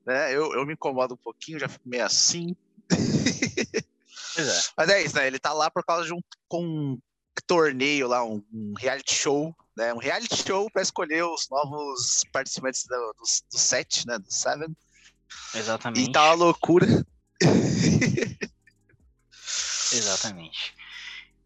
né? 0.04 0.34
Eu, 0.34 0.52
eu 0.54 0.66
me 0.66 0.72
incomodo 0.72 1.14
um 1.14 1.18
pouquinho, 1.18 1.58
já 1.58 1.68
fico 1.68 1.88
meio 1.88 2.04
assim. 2.04 2.56
É. 2.90 2.96
Mas 4.76 4.88
é 4.88 5.02
isso, 5.02 5.14
né? 5.16 5.26
Ele 5.26 5.38
tá 5.38 5.52
lá 5.52 5.70
por 5.70 5.84
causa 5.84 6.06
de 6.06 6.12
um, 6.12 6.20
com 6.48 6.64
um 6.64 6.98
torneio 7.42 8.08
lá, 8.08 8.24
um, 8.24 8.42
um 8.52 8.74
reality 8.78 9.14
show, 9.14 9.54
né? 9.76 9.92
Um 9.94 9.98
reality 9.98 10.36
show 10.36 10.70
pra 10.70 10.82
escolher 10.82 11.24
os 11.24 11.48
novos 11.50 12.24
participantes 12.32 12.84
do, 12.86 12.96
do, 12.96 13.22
do 13.52 13.58
set, 13.58 14.06
né? 14.06 14.18
Do 14.18 14.32
Seven. 14.32 14.76
Exatamente. 15.54 16.08
E 16.08 16.12
tá 16.12 16.24
uma 16.24 16.34
loucura. 16.34 16.86
Exatamente. 19.92 20.74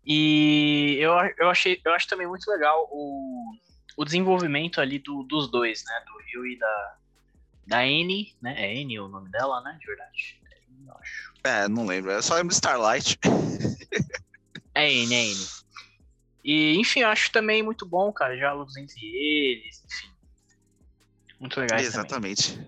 E 0.07 0.99
eu, 1.01 1.13
eu 1.39 1.49
achei, 1.49 1.81
eu 1.85 1.93
acho 1.95 2.09
também 2.09 2.27
muito 2.27 2.51
legal 2.51 2.89
o, 2.91 3.57
o 3.97 4.05
desenvolvimento 4.05 4.81
ali 4.81 4.99
do, 4.99 5.23
dos 5.23 5.51
dois, 5.51 5.83
né? 5.85 6.05
Do 6.07 6.19
Rio 6.27 6.47
e 6.47 6.59
da, 6.59 6.97
da 7.67 7.79
Annie, 7.79 8.35
né? 8.41 8.55
É 8.59 8.81
Annie 8.81 9.01
o 9.01 9.09
nome 9.09 9.31
dela, 9.31 9.63
né? 9.63 9.77
De 9.81 9.87
verdade. 9.87 10.41
É 10.45 10.91
acho. 11.01 11.33
É, 11.45 11.69
não 11.69 11.87
lembro. 11.87 12.11
Eu 12.11 12.23
só 12.23 12.35
lembro 12.35 12.49
de 12.49 12.55
Starlight. 12.55 13.19
É 14.75 14.87
Annie, 14.87 15.15
é 15.15 15.21
Annie. 15.21 15.64
E, 16.45 16.77
enfim, 16.77 17.03
acho 17.03 17.33
também 17.33 17.63
muito 17.63 17.87
bom, 17.87 18.13
cara, 18.13 18.37
diálogos 18.37 18.77
entre 18.77 19.01
eles, 19.03 19.83
enfim. 19.85 20.15
Muito 21.41 21.55
também. 21.55 21.85
Exatamente. 21.85 22.61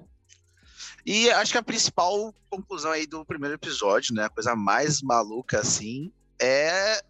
E 1.04 1.30
acho 1.30 1.52
que 1.52 1.58
a 1.58 1.62
principal 1.62 2.34
conclusão 2.50 2.90
aí 2.90 3.06
do 3.06 3.24
primeiro 3.24 3.54
episódio, 3.54 4.14
né? 4.14 4.24
A 4.24 4.30
coisa 4.30 4.56
mais 4.56 5.02
maluca, 5.02 5.60
assim, 5.60 6.12
é 6.40 7.00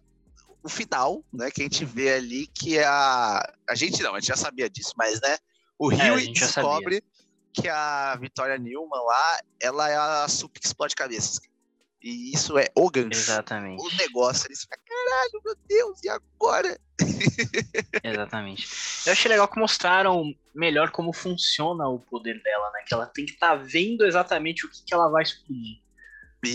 o 0.61 0.69
final, 0.69 1.23
né? 1.33 1.49
Que 1.49 1.61
a 1.61 1.63
gente 1.63 1.83
vê 1.83 2.13
ali 2.13 2.47
que 2.47 2.77
a. 2.77 3.53
A 3.67 3.73
gente 3.73 4.03
não, 4.03 4.13
a 4.13 4.19
gente 4.19 4.27
já 4.27 4.35
sabia 4.35 4.69
disso, 4.69 4.93
mas, 4.97 5.19
né? 5.21 5.37
O 5.79 5.91
É, 5.91 5.95
Rio 5.95 6.19
já 6.19 6.45
descobre 6.45 7.03
que 7.53 7.67
a 7.67 8.15
Vitória 8.17 8.57
Newman 8.57 9.01
lá, 9.03 9.39
ela 9.59 9.89
é 9.89 9.95
a 9.95 10.27
super 10.27 10.59
que 10.59 10.67
explode 10.67 10.95
cabeças. 10.95 11.39
E 12.01 12.31
isso 12.33 12.57
é 12.57 12.67
o 12.75 12.89
gancho. 12.89 13.09
Exatamente. 13.19 13.81
O 13.81 13.97
negócio. 13.97 14.47
Eles 14.47 14.61
ficam, 14.61 14.77
caralho, 14.85 15.41
meu 15.43 15.55
Deus, 15.67 16.03
e 16.03 16.09
agora? 16.09 16.79
Exatamente. 18.03 18.67
Eu 19.05 19.11
achei 19.13 19.29
legal 19.29 19.47
que 19.47 19.59
mostraram 19.59 20.33
melhor 20.53 20.91
como 20.91 21.11
funciona 21.13 21.87
o 21.87 21.99
poder 21.99 22.41
dela, 22.43 22.71
né? 22.71 22.83
Que 22.87 22.93
ela 22.93 23.05
tem 23.07 23.25
que 23.25 23.33
estar 23.33 23.55
vendo 23.55 24.05
exatamente 24.05 24.65
o 24.65 24.69
que, 24.69 24.83
que 24.83 24.93
ela 24.93 25.09
vai 25.09 25.23
explodir. 25.23 25.81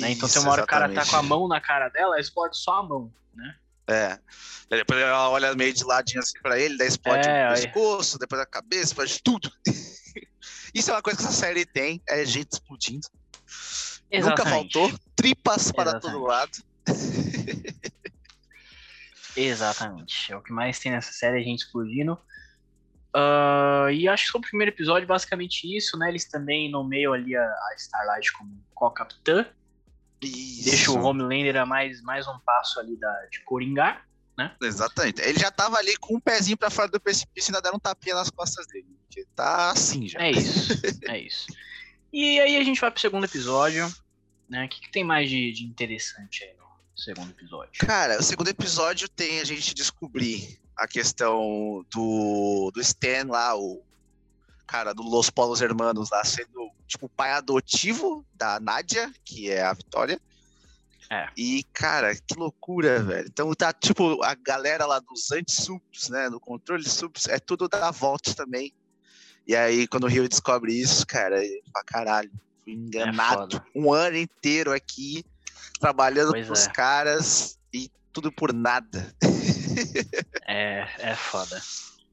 né? 0.01 0.11
Então 0.13 0.29
tem 0.29 0.43
uma 0.43 0.53
hora 0.53 0.63
que 0.63 0.67
o 0.67 0.69
cara 0.71 0.87
tá 0.87 0.93
exatamente. 0.93 1.11
com 1.11 1.17
a 1.17 1.23
mão 1.23 1.49
na 1.49 1.61
cara 1.61 1.89
dela, 1.89 2.15
ela 2.15 2.21
explode 2.21 2.57
só 2.57 2.75
a 2.75 2.83
mão, 2.83 3.13
né? 3.35 3.57
É. 3.89 4.19
Daí 4.71 4.79
depois 4.79 5.01
ela 5.01 5.29
olha 5.29 5.55
meio 5.55 5.73
de 5.73 5.85
ladinho 5.85 6.21
assim 6.21 6.41
pra 6.41 6.59
ele, 6.59 6.77
daí 6.79 6.87
explode 6.89 7.29
É, 7.29 7.49
o 7.49 7.53
aí- 7.53 7.63
pescoço, 7.63 8.19
depois 8.19 8.41
a 8.41 8.47
cabeça, 8.47 8.85
explode 8.85 9.21
tudo. 9.23 9.51
Isso 10.75 10.91
é 10.91 10.95
uma 10.95 11.03
coisa 11.03 11.19
que 11.19 11.25
essa 11.25 11.33
série 11.35 11.67
tem, 11.67 12.01
é 12.09 12.25
gente 12.25 12.53
explodindo. 12.53 13.07
Nunca 14.13 14.43
Exatamente. 14.43 14.73
faltou. 14.75 14.99
Tripas 15.17 15.73
para 15.73 15.91
Exatamente. 15.91 16.13
todo 16.13 16.25
lado. 16.25 16.53
Exatamente. 19.37 20.33
É 20.33 20.37
o 20.37 20.43
que 20.43 20.53
mais 20.53 20.79
tem 20.79 20.93
nessa 20.93 21.13
série, 21.13 21.39
a 21.39 21.43
gente 21.43 21.61
explodindo. 21.61 22.19
Ah, 23.15 23.89
e 23.93 24.09
acho 24.09 24.27
que 24.27 24.33
sobre 24.33 24.47
o 24.47 24.51
primeiro 24.51 24.73
episódio, 24.73 25.07
basicamente 25.07 25.65
isso, 25.77 25.99
né? 25.99 26.09
Eles 26.09 26.29
também 26.29 26.71
nomeiam 26.71 27.13
ali 27.13 27.37
a, 27.37 27.43
a 27.43 27.75
Starlight 27.77 28.33
como 28.33 28.63
co-capitã. 28.75 29.47
Deixa 30.21 30.93
o 30.93 31.03
Homelander 31.03 31.57
a 31.57 31.67
mais, 31.67 32.01
mais 32.03 32.29
um 32.29 32.39
passo 32.41 32.79
ali 32.79 32.97
da, 32.97 33.27
de 33.31 33.41
Coringar. 33.45 34.07
Exatamente. 34.61 35.21
Ele 35.21 35.39
já 35.39 35.51
tava 35.51 35.77
ali 35.77 35.97
com 35.99 36.17
um 36.17 36.21
pezinho 36.21 36.57
pra 36.57 36.71
fora 36.71 36.89
do 36.89 37.01
precipício 37.01 37.51
e 37.51 37.53
ainda 37.53 37.63
deram 37.63 37.77
um 37.77 37.81
tapinha 37.81 38.15
nas 38.15 38.31
costas 38.31 38.67
dele. 38.67 38.87
Tá 39.37 39.71
assim 39.71 40.09
já. 40.09 40.21
É 40.21 40.31
isso, 40.31 40.73
é 41.07 41.19
isso. 41.19 41.47
E 42.13 42.39
aí 42.41 42.57
a 42.57 42.65
gente 42.65 42.81
vai 42.81 42.91
pro 42.91 43.01
segundo 43.01 43.25
episódio, 43.25 43.93
né? 44.49 44.67
O 44.67 44.69
que, 44.69 44.81
que 44.81 44.91
tem 44.91 45.03
mais 45.03 45.31
de, 45.31 45.53
de 45.53 45.65
interessante 45.65 46.45
aí 46.45 46.55
no 46.55 46.67
segundo 46.95 47.31
episódio? 47.31 47.87
Cara, 47.87 48.19
o 48.19 48.23
segundo 48.23 48.49
episódio 48.49 49.09
tem 49.09 49.41
a 49.41 49.45
gente 49.45 49.75
descobrir 49.75 50.61
a 50.77 50.87
questão 50.87 51.85
do, 51.91 52.71
do 52.75 52.81
Stan 52.81 53.27
lá, 53.29 53.57
o 53.57 53.83
cara 54.67 54.93
do 54.93 55.03
Los 55.03 55.31
Polos 55.31 55.61
Hermanos 55.63 56.11
lá, 56.11 56.25
sendo 56.25 56.71
tipo 56.87 57.07
o 57.07 57.09
pai 57.09 57.33
adotivo 57.33 58.27
da 58.35 58.61
Nádia, 58.61 59.13
que 59.25 59.51
é 59.51 59.63
a 59.63 59.73
Vitória. 59.73 60.21
É. 61.11 61.29
E, 61.37 61.63
cara, 61.75 62.15
que 62.15 62.35
loucura, 62.35 63.03
velho. 63.03 63.29
Então 63.29 63.53
tá, 63.55 63.73
tipo, 63.73 64.23
a 64.23 64.35
galera 64.35 64.87
lá 64.87 64.99
dos 64.99 65.31
anti-subs, 65.31 66.09
né, 66.09 66.31
do 66.31 66.41
controle 66.41 66.89
subs, 66.89 67.27
é 67.27 67.39
tudo 67.39 67.69
da 67.69 67.91
volta 67.91 68.35
também. 68.35 68.75
E 69.47 69.57
aí, 69.57 69.87
quando 69.89 70.05
o 70.05 70.09
Rio 70.09 70.29
descobre 70.29 70.73
isso, 70.73 71.07
cara, 71.07 71.45
ele 71.45 71.63
fala, 71.73 71.85
caralho, 71.85 72.31
fui 72.65 72.75
enganado 72.75 73.57
foda. 73.59 73.67
um 73.75 73.93
ano 73.93 74.17
inteiro 74.17 74.73
aqui, 74.73 75.25
trabalhando 75.81 76.31
Pois 76.31 76.47
pros 76.47 76.67
é. 76.67 76.71
caras 76.73 77.59
e 77.73 77.91
tudo 78.13 78.31
por 78.33 78.53
nada. 78.53 79.15
É, 80.47 80.87
é 80.99 81.15
foda. 81.17 81.59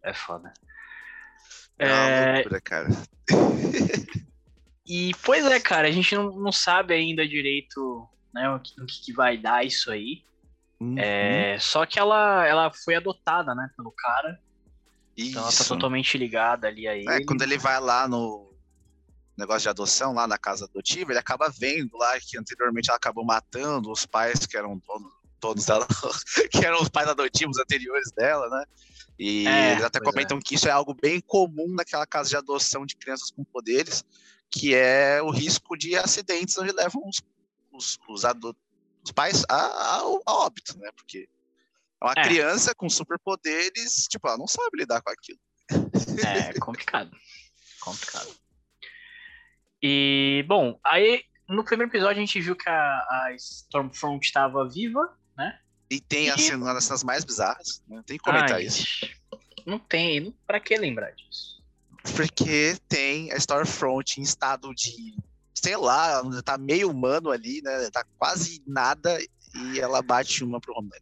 É 0.01 0.13
foda. 0.13 0.53
É 1.77 1.86
uma 1.88 2.09
É, 2.09 2.33
loucura, 2.36 2.62
cara. 2.62 2.88
E, 4.88 5.12
pois 5.24 5.45
é, 5.45 5.59
cara, 5.59 5.88
a 5.88 5.91
gente 5.91 6.15
não, 6.15 6.31
não 6.31 6.51
sabe 6.51 6.95
ainda 6.95 7.27
direito 7.27 8.07
né, 8.33 8.50
o 8.50 8.59
que, 8.59 8.81
o 8.81 8.86
que 8.88 9.01
que 9.05 9.13
vai 9.13 9.38
dar 9.38 9.63
isso 9.63 9.91
aí. 9.91 10.24
Uhum. 10.79 10.98
É, 10.98 11.59
Só 11.59 11.86
que 11.86 12.00
ela, 12.00 12.48
ela 12.48 12.71
foi 12.74 12.95
adotada, 12.95 13.53
né, 13.53 13.69
pelo 13.77 13.91
cara. 13.91 14.39
Então 15.27 15.41
ela 15.41 15.51
tá 15.51 15.61
Isso. 15.61 15.67
totalmente 15.67 16.17
ligada 16.17 16.67
ali 16.67 16.88
a 16.88 16.95
ele. 16.95 17.09
É, 17.09 17.25
quando 17.25 17.41
ele 17.41 17.57
vai 17.57 17.79
lá 17.79 18.07
no 18.07 18.53
negócio 19.38 19.61
de 19.61 19.69
adoção, 19.69 20.13
lá 20.13 20.27
na 20.27 20.38
casa 20.38 20.65
adotiva, 20.65 21.11
ele 21.11 21.19
acaba 21.19 21.49
vendo 21.49 21.97
lá 21.97 22.19
que 22.19 22.38
anteriormente 22.38 22.89
ela 22.89 22.97
acabou 22.97 23.25
matando 23.25 23.91
os 23.91 24.05
pais 24.05 24.45
que 24.45 24.57
eram 24.57 24.77
donos, 24.79 25.13
donos 25.39 25.65
dela, 25.65 25.88
que 26.51 26.65
eram 26.65 26.81
os 26.81 26.89
pais 26.89 27.07
adotivos 27.07 27.57
anteriores 27.57 28.11
dela, 28.11 28.49
né? 28.49 28.65
E 29.17 29.47
É, 29.47 29.71
eles 29.71 29.83
até 29.83 29.99
pois 29.99 30.11
comentam 30.11 30.39
que 30.39 30.55
isso 30.55 30.67
é 30.67 30.71
algo 30.71 30.93
bem 30.93 31.19
comum 31.21 31.73
naquela 31.73 32.05
casa 32.05 32.29
de 32.29 32.35
adoção 32.38 32.85
de 32.85 32.95
crianças 32.95 33.31
com 33.31 33.43
poderes, 33.43 34.03
que 34.49 34.73
é 34.73 35.21
o 35.21 35.29
risco 35.29 35.77
de 35.77 35.95
acidentes 35.95 36.57
onde 36.57 36.71
levam 36.71 37.01
os, 37.07 37.21
os, 37.71 37.97
os, 38.07 38.23
os 39.03 39.11
pais 39.11 39.43
a, 39.49 39.95
ao- 39.97 40.21
a 40.25 40.33
óbito, 40.33 40.77
né? 40.77 40.89
Porque 40.95 41.19
é 41.19 41.38
uma 42.01 42.13
É. 42.17 42.23
criança 42.23 42.73
com 42.75 42.89
superpoderes, 42.89 44.05
tipo, 44.09 44.27
ela 44.27 44.37
não 44.37 44.47
sabe 44.47 44.77
lidar 44.77 45.01
com 45.01 45.11
aquilo. 45.11 45.39
É 46.25 46.53
complicado. 46.59 47.11
complicado. 47.81 48.29
E, 49.81 50.43
bom, 50.47 50.79
aí 50.85 51.23
no 51.47 51.63
primeiro 51.63 51.91
episódio 51.91 52.17
a 52.21 52.25
gente 52.25 52.39
viu 52.41 52.55
que 52.55 52.69
a, 52.69 52.73
a 52.73 53.33
Stormfront 53.35 54.25
estava 54.25 54.67
viva, 54.67 55.17
né? 55.37 55.57
E 55.89 55.99
tem 55.99 56.29
as 56.29 56.39
E- 56.39 56.43
cenas, 56.43 56.61
uma 56.61 56.73
das 56.73 56.83
cenas 56.83 57.03
mais 57.03 57.23
bizarras, 57.25 57.81
né? 57.87 58.01
Tem 58.05 58.17
que 58.17 58.23
comentar 58.23 58.53
Ai, 58.57 58.65
isso. 58.65 58.85
Não 59.65 59.79
tem, 59.79 60.19
não- 60.19 60.33
pra 60.45 60.59
que 60.59 60.75
lembrar 60.77 61.11
disso? 61.11 61.59
Porque 62.15 62.77
tem 62.87 63.31
a 63.31 63.35
Starfront 63.37 64.19
em 64.19 64.23
estado 64.23 64.73
de, 64.73 65.17
sei 65.53 65.75
lá, 65.75 66.19
ela 66.19 66.43
tá 66.43 66.57
meio 66.57 66.89
humano 66.89 67.29
ali, 67.31 67.61
né? 67.61 67.89
Tá 67.91 68.05
quase 68.17 68.61
nada 68.67 69.17
e 69.55 69.79
ela 69.79 70.01
bate 70.01 70.43
uma 70.43 70.59
pro 70.61 70.73
Homelander. 70.73 71.01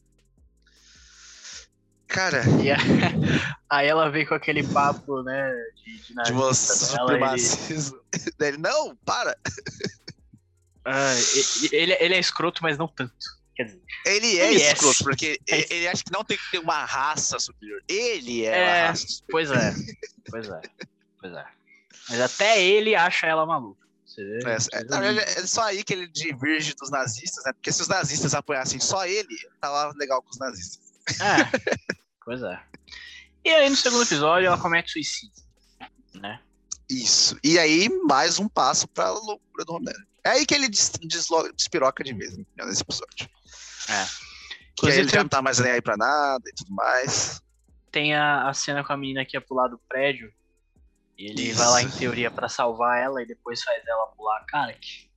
Cara, 2.08 2.42
E 2.64 2.72
a- 2.72 2.78
aí 3.70 3.88
ela 3.88 4.10
veio 4.10 4.28
com 4.28 4.34
aquele 4.36 4.64
papo, 4.64 5.22
né, 5.24 5.52
de, 5.86 5.98
de 5.98 6.04
de 6.08 6.14
nazista 6.16 6.74
ele- 6.74 6.86
supremacismo. 7.02 8.00
Ele, 8.40 8.58
não, 8.58 8.96
para! 9.06 9.38
Ah, 10.86 11.14
ele, 11.74 11.94
ele 12.00 12.14
é 12.16 12.20
escroto, 12.20 12.64
mas 12.64 12.78
não 12.78 12.88
tanto. 12.88 13.14
Quer 13.56 13.64
dizer, 13.66 13.82
Ele 14.06 14.40
é 14.40 14.52
Ele 14.54 14.62
é, 14.62 14.72
escroto, 14.74 14.98
sim. 14.98 15.04
porque 15.04 15.40
É. 15.50 15.56
ele, 15.58 15.68
ele 15.70 15.88
acha 15.88 16.04
que 16.04 16.12
não 16.14 16.24
tem 16.24 16.38
que 16.38 16.52
ter 16.52 16.60
uma 16.60 16.86
raça 16.86 17.38
superior. 17.40 17.82
Ele 17.88 18.46
é, 18.46 18.58
É, 18.58 18.82
a 18.84 18.88
raça 18.88 19.06
superior. 19.08 19.28
pois 19.32 19.52
é, 19.52 19.74
pois 20.30 20.48
é, 20.50 20.62
pois 21.20 21.34
é. 21.34 21.46
Mas 22.10 22.22
até 22.22 22.64
ele 22.64 22.96
acha 22.96 23.28
ela 23.28 23.46
maluca. 23.46 23.86
Você 24.06 24.24
vê? 24.24 24.38
É, 24.50 24.58
é, 24.80 24.84
verdade, 24.86 25.20
é 25.20 25.46
só 25.46 25.64
aí 25.64 25.84
que 25.84 25.92
ele 25.94 26.08
diverge 26.08 26.74
dos 26.76 26.90
nazistas, 26.90 27.44
né? 27.44 27.52
Porque 27.54 27.72
se 27.72 27.82
os 27.82 27.88
nazistas 27.90 28.34
apoiassem 28.34 28.80
só 28.80 29.06
ele, 29.06 29.36
tava 29.60 29.94
legal 29.98 30.22
com 30.24 30.30
os 30.30 30.40
nazistas. 30.40 30.87
É, 31.22 31.78
pois 32.24 32.42
é. 32.42 32.60
E 33.44 33.50
aí 33.50 33.70
no 33.70 33.76
segundo 33.76 34.04
episódio 34.04 34.48
ela 34.48 34.58
comete 34.58 34.92
suicídio, 34.92 35.44
né? 36.16 36.42
Isso. 36.90 37.38
E 37.44 37.60
aí, 37.60 37.90
mais 38.06 38.40
um 38.40 38.48
passo 38.48 38.88
pra 38.88 39.10
loucura 39.10 39.66
do 39.66 39.74
Homelander. 39.74 40.08
É 40.24 40.30
aí 40.32 40.46
que 40.46 40.54
ele 40.54 40.70
des 40.70 40.92
despiroca 41.56 42.04
de 42.04 42.14
vez, 42.14 42.38
né, 42.38 42.46
nesse 42.60 42.82
episódio. 42.82 43.30
É. 43.90 44.06
Que 44.76 44.92
aí 44.92 45.00
ele 45.00 45.10
já 45.10 45.24
não 45.24 45.30
tá 45.30 45.42
mais 45.42 45.60
nem 45.60 45.72
aí 45.72 45.82
pra 45.82 45.98
nada 45.98 46.44
e 46.48 46.54
tudo 46.54 46.74
mais. 46.74 47.42
tem 47.92 48.14
a, 48.14 48.50
a 48.50 48.54
cena 48.54 48.84
com 48.84 48.94
a 48.94 48.98
menina 48.98 49.26
que 49.26 49.36
ia 49.36 49.42
pular 49.42 49.68
do 49.68 49.80
prédio. 49.90 50.32
E 51.18 51.32
ele 51.32 51.50
Isso. 51.50 51.58
vai 51.58 51.68
lá 51.68 51.82
em 51.82 51.90
teoria 51.90 52.30
pra 52.30 52.48
salvar 52.48 53.02
ela 53.02 53.22
e 53.24 53.26
depois 53.26 53.64
faz 53.64 53.84
ela 53.88 54.08
pular. 54.08 54.46
Cara, 54.46 54.74
que... 54.74 55.10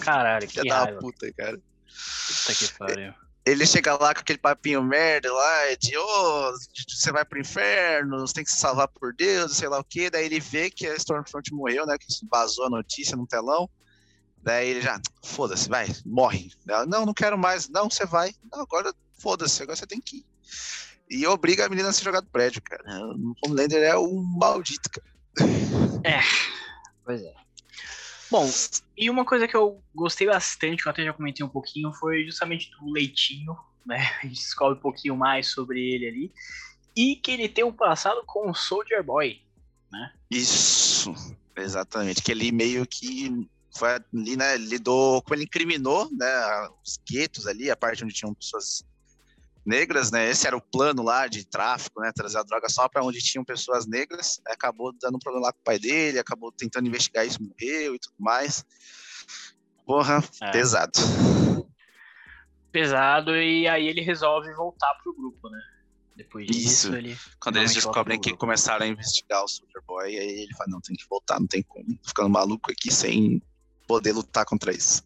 Caralho, 0.00 0.48
que 0.48 0.60
Filha 0.60 0.86
da 0.86 0.98
puta, 0.98 1.32
cara. 1.32 1.56
Puta 1.56 2.54
que 2.54 2.72
pariu. 2.78 3.14
Ele 3.48 3.66
chega 3.66 3.96
lá 3.96 4.14
com 4.14 4.20
aquele 4.20 4.38
papinho 4.38 4.82
merda 4.82 5.32
lá, 5.32 5.74
de 5.78 5.96
ô, 5.96 6.52
você 6.88 7.10
vai 7.10 7.24
pro 7.24 7.40
inferno, 7.40 8.20
você 8.20 8.34
tem 8.34 8.44
que 8.44 8.50
se 8.50 8.58
salvar 8.58 8.88
por 8.88 9.14
Deus, 9.14 9.56
sei 9.56 9.68
lá 9.68 9.78
o 9.78 9.84
quê. 9.84 10.10
Daí 10.10 10.26
ele 10.26 10.40
vê 10.40 10.70
que 10.70 10.86
a 10.86 10.94
Stormfront 10.96 11.52
morreu, 11.54 11.86
né? 11.86 11.96
Que 11.98 12.06
vazou 12.30 12.66
a 12.66 12.70
notícia 12.70 13.16
no 13.16 13.26
telão. 13.26 13.68
Daí 14.42 14.68
ele 14.68 14.80
já, 14.80 15.00
foda-se, 15.24 15.68
vai, 15.68 15.88
morre. 16.04 16.50
Ela, 16.68 16.86
não, 16.86 17.06
não 17.06 17.14
quero 17.14 17.38
mais. 17.38 17.68
Não, 17.68 17.88
você 17.88 18.06
vai. 18.06 18.32
Não, 18.52 18.60
agora 18.60 18.92
foda-se, 19.18 19.62
agora 19.62 19.76
você 19.76 19.86
tem 19.86 20.00
que 20.00 20.18
ir. 20.18 20.26
E 21.10 21.26
obriga 21.26 21.66
a 21.66 21.68
menina 21.68 21.88
a 21.88 21.92
se 21.92 22.04
jogar 22.04 22.20
do 22.20 22.28
prédio, 22.28 22.62
cara. 22.62 22.82
O 23.14 23.34
Homelander 23.44 23.82
é 23.82 23.98
um 23.98 24.22
maldito, 24.22 24.90
cara. 24.90 25.08
Pois 27.04 27.22
é. 27.22 27.47
Bom, 28.30 28.48
e 28.96 29.08
uma 29.08 29.24
coisa 29.24 29.48
que 29.48 29.56
eu 29.56 29.82
gostei 29.94 30.26
bastante, 30.26 30.82
que 30.82 30.88
eu 30.88 30.92
até 30.92 31.04
já 31.04 31.12
comentei 31.12 31.44
um 31.44 31.48
pouquinho, 31.48 31.92
foi 31.94 32.24
justamente 32.24 32.70
do 32.72 32.90
Leitinho, 32.90 33.56
né? 33.86 33.98
A 34.22 34.26
gente 34.26 34.36
descobre 34.36 34.78
um 34.78 34.82
pouquinho 34.82 35.16
mais 35.16 35.48
sobre 35.48 35.80
ele 35.80 36.08
ali. 36.08 36.32
E 36.96 37.16
que 37.16 37.30
ele 37.30 37.48
tem 37.48 37.64
um 37.64 37.72
passado 37.72 38.22
com 38.26 38.50
o 38.50 38.54
Soldier 38.54 39.02
Boy. 39.02 39.40
Isso, 40.30 41.14
exatamente. 41.56 42.22
Que 42.22 42.32
ele 42.32 42.52
meio 42.52 42.86
que 42.86 43.48
foi 43.76 43.90
ali, 43.90 44.36
né? 44.36 44.56
Lidou, 44.56 45.22
como 45.22 45.34
ele 45.34 45.44
incriminou, 45.44 46.10
né? 46.12 46.68
Os 46.84 46.98
guetos 47.08 47.46
ali, 47.46 47.70
a 47.70 47.76
parte 47.76 48.04
onde 48.04 48.12
tinham 48.12 48.34
pessoas 48.34 48.84
negras, 49.68 50.10
né? 50.10 50.28
Esse 50.30 50.46
era 50.46 50.56
o 50.56 50.60
plano 50.60 51.02
lá 51.02 51.28
de 51.28 51.46
tráfico, 51.46 52.00
né? 52.00 52.10
Trazer 52.14 52.38
a 52.38 52.42
droga 52.42 52.68
só 52.68 52.88
para 52.88 53.04
onde 53.04 53.20
tinham 53.20 53.44
pessoas 53.44 53.86
negras. 53.86 54.40
Acabou 54.46 54.92
dando 55.00 55.16
um 55.16 55.20
problema 55.20 55.46
lá 55.46 55.52
com 55.52 55.60
o 55.60 55.64
pai 55.64 55.78
dele, 55.78 56.18
acabou 56.18 56.50
tentando 56.50 56.88
investigar 56.88 57.26
isso, 57.26 57.42
morreu 57.42 57.94
e 57.94 57.98
tudo 57.98 58.14
mais. 58.18 58.64
Porra, 59.86 60.24
É. 60.40 60.50
pesado. 60.50 60.92
Pesado, 62.72 63.36
e 63.36 63.68
aí 63.68 63.86
ele 63.86 64.00
resolve 64.00 64.52
voltar 64.54 64.92
pro 65.02 65.14
grupo, 65.14 65.48
né? 65.48 65.60
Depois 66.16 66.46
disso, 66.46 66.88
Isso. 66.88 66.96
ele. 66.96 67.16
Quando 67.38 67.58
eles 67.58 67.72
descobrem 67.72 68.20
que 68.20 68.36
começaram 68.36 68.84
a 68.84 68.88
investigar 68.88 69.44
o 69.44 69.48
Soldier 69.48 69.82
Boy, 69.86 70.18
aí 70.18 70.42
ele 70.42 70.54
fala, 70.54 70.70
não, 70.70 70.80
tem 70.80 70.96
que 70.96 71.06
voltar, 71.08 71.38
não 71.38 71.46
tem 71.46 71.62
como. 71.62 71.86
Tô 72.02 72.08
ficando 72.08 72.28
maluco 72.28 72.72
aqui 72.72 72.90
sem 72.90 73.40
poder 73.86 74.12
lutar 74.12 74.44
contra 74.44 74.72
isso. 74.72 75.04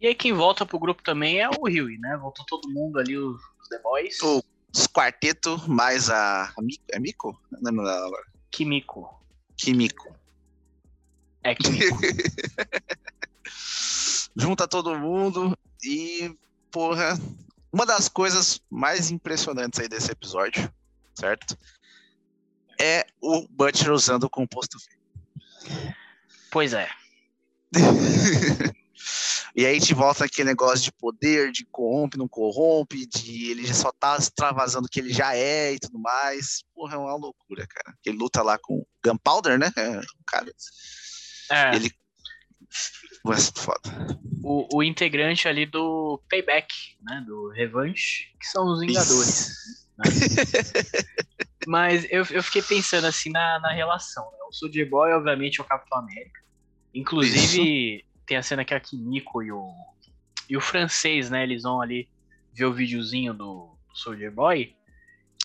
E 0.00 0.06
aí 0.06 0.14
quem 0.14 0.32
volta 0.32 0.64
pro 0.64 0.78
grupo 0.78 1.02
também 1.02 1.40
é 1.40 1.48
o 1.48 1.64
Huey, 1.64 1.98
né? 1.98 2.16
Voltou 2.16 2.44
todo 2.46 2.70
mundo 2.70 2.98
ali, 2.98 3.16
os, 3.18 3.36
os 3.60 3.68
The 3.68 3.78
Boys. 3.80 4.20
O- 4.22 4.42
Os 4.74 4.86
quarteto 4.86 5.58
mais 5.68 6.08
a. 6.08 6.52
é 6.92 6.98
Miko? 6.98 7.38
Não 7.50 7.60
lembro 7.62 7.84
dela 7.84 8.06
agora. 8.06 8.26
Kimiko. 8.50 9.20
Kimiko. 9.56 10.16
É 11.42 11.54
Kimiko. 11.54 11.98
Junta 14.36 14.68
todo 14.68 14.98
mundo 14.98 15.56
e, 15.82 16.34
porra, 16.70 17.18
uma 17.72 17.84
das 17.84 18.08
coisas 18.08 18.60
mais 18.70 19.10
impressionantes 19.10 19.80
aí 19.80 19.88
desse 19.88 20.12
episódio, 20.12 20.72
certo? 21.14 21.58
É 22.80 23.04
o 23.20 23.46
Butcher 23.48 23.92
usando 23.92 24.24
o 24.24 24.30
composto 24.30 24.78
V. 24.78 25.94
pois 26.50 26.72
é. 26.72 26.88
e 29.54 29.66
aí 29.66 29.80
gente 29.80 29.94
volta 29.94 30.24
aquele 30.24 30.48
negócio 30.48 30.84
de 30.84 30.92
poder, 30.92 31.50
de 31.50 31.64
corrompe, 31.66 32.18
não 32.18 32.28
corrompe, 32.28 33.06
de 33.06 33.50
ele 33.50 33.72
só 33.74 33.90
tá 33.90 34.16
extravasando 34.16 34.86
o 34.86 34.88
que 34.88 35.00
ele 35.00 35.12
já 35.12 35.34
é 35.34 35.72
e 35.72 35.78
tudo 35.78 35.98
mais. 35.98 36.62
Porra, 36.74 36.94
é 36.94 36.98
uma 36.98 37.16
loucura, 37.16 37.66
cara. 37.66 37.96
Ele 38.04 38.16
luta 38.16 38.42
lá 38.42 38.58
com 38.58 38.84
Gunpowder, 39.04 39.58
né? 39.58 39.72
É, 39.76 40.00
cara. 40.26 40.52
É, 41.50 41.74
Ele. 41.74 41.90
Mas, 43.24 43.50
foda. 43.54 43.80
o, 44.42 44.78
o 44.78 44.82
integrante 44.82 45.48
ali 45.48 45.66
do 45.66 46.22
Payback, 46.30 46.72
né? 47.02 47.24
Do 47.26 47.48
Revanche, 47.50 48.32
que 48.38 48.46
são 48.46 48.66
os 48.66 48.80
Vingadores. 48.80 49.86
né? 49.98 50.04
Mas 51.66 52.04
eu, 52.10 52.24
eu 52.30 52.42
fiquei 52.42 52.62
pensando 52.62 53.06
assim 53.06 53.30
na, 53.30 53.58
na 53.58 53.72
relação. 53.72 54.24
Né? 54.32 54.38
O 54.48 54.52
Soldier 54.52 54.88
Boy, 54.88 55.12
obviamente, 55.12 55.60
é 55.60 55.64
o 55.64 55.66
Capitão 55.66 55.98
América. 55.98 56.40
Inclusive, 56.94 58.04
tem 58.30 58.36
a 58.36 58.42
cena 58.44 58.64
que 58.64 58.72
a 58.72 58.78
Kimiko 58.78 59.42
e 59.42 59.50
o, 59.50 59.74
e 60.48 60.56
o 60.56 60.60
francês, 60.60 61.28
né? 61.30 61.42
Eles 61.42 61.64
vão 61.64 61.82
ali 61.82 62.08
ver 62.54 62.64
o 62.66 62.72
videozinho 62.72 63.34
do 63.34 63.76
Soldier 63.92 64.30
Boy. 64.30 64.72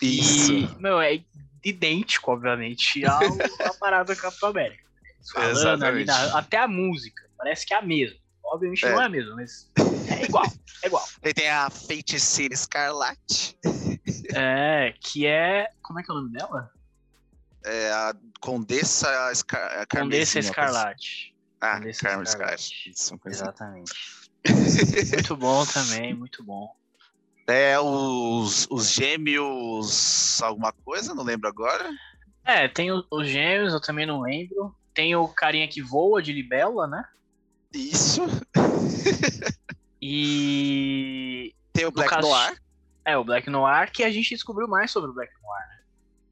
Isso. 0.00 0.52
E, 0.52 0.68
meu, 0.80 1.00
é 1.00 1.20
idêntico, 1.64 2.30
obviamente, 2.30 3.02
ao, 3.04 3.24
à 3.68 3.74
parada 3.80 4.14
do 4.14 4.20
Capitão 4.20 4.50
América. 4.50 4.84
Falando 5.34 5.82
ali, 5.84 6.02
Exatamente. 6.02 6.06
na- 6.06 6.38
até 6.38 6.58
a 6.58 6.68
música, 6.68 7.28
parece 7.36 7.66
que 7.66 7.74
é 7.74 7.78
a 7.78 7.82
mesma. 7.82 8.16
Obviamente 8.44 8.86
É. 8.86 8.92
não 8.92 9.02
é 9.02 9.06
a 9.06 9.08
mesma, 9.08 9.34
mas 9.34 9.72
é 10.08 10.24
igual, 10.24 10.46
é 10.84 10.86
igual. 10.86 11.04
Aí 11.24 11.34
tem 11.34 11.48
a 11.48 11.68
Feiticeira 11.68 12.54
Escarlate, 12.54 13.58
É, 14.32 14.94
que 15.00 15.26
é. 15.26 15.68
Como 15.82 15.98
é 15.98 16.04
que 16.04 16.10
é 16.12 16.14
o 16.14 16.18
nome 16.18 16.30
dela? 16.30 16.70
é 17.64 17.90
a 17.90 18.14
Condessa 18.40 19.32
Escar 19.32 19.80
a 19.80 19.86
Condessa 19.86 20.38
Escarlate. 20.38 21.34
Ah, 21.66 21.80
Carmen. 22.00 22.22
Escarlate. 22.22 22.90
Isso, 22.90 23.14
assim. 23.14 23.20
Exatamente. 23.26 23.92
muito 25.12 25.36
bom 25.36 25.66
também, 25.66 26.14
muito 26.14 26.44
bom. 26.44 26.74
É 27.48 27.78
os, 27.78 28.66
os 28.70 28.90
gêmeos 28.90 30.40
alguma 30.42 30.72
coisa, 30.72 31.14
não 31.14 31.24
lembro 31.24 31.48
agora. 31.48 31.90
É, 32.44 32.68
tem 32.68 32.90
os 32.92 33.28
gêmeos, 33.28 33.72
eu 33.72 33.80
também 33.80 34.06
não 34.06 34.20
lembro. 34.20 34.74
Tem 34.94 35.14
o 35.14 35.28
carinha 35.28 35.68
que 35.68 35.82
voa 35.82 36.22
de 36.22 36.32
libélula, 36.32 36.86
né? 36.86 37.04
Isso. 37.72 38.22
E. 40.00 41.54
Tem 41.72 41.84
o 41.84 41.90
Black 41.90 42.08
caso- 42.08 42.26
Noir. 42.28 42.56
É, 43.04 43.16
o 43.18 43.24
Black 43.24 43.50
Noir, 43.50 43.92
que 43.92 44.02
a 44.02 44.10
gente 44.10 44.30
descobriu 44.30 44.66
mais 44.66 44.90
sobre 44.90 45.10
o 45.10 45.12
Black 45.12 45.30
Noir. 45.42 45.84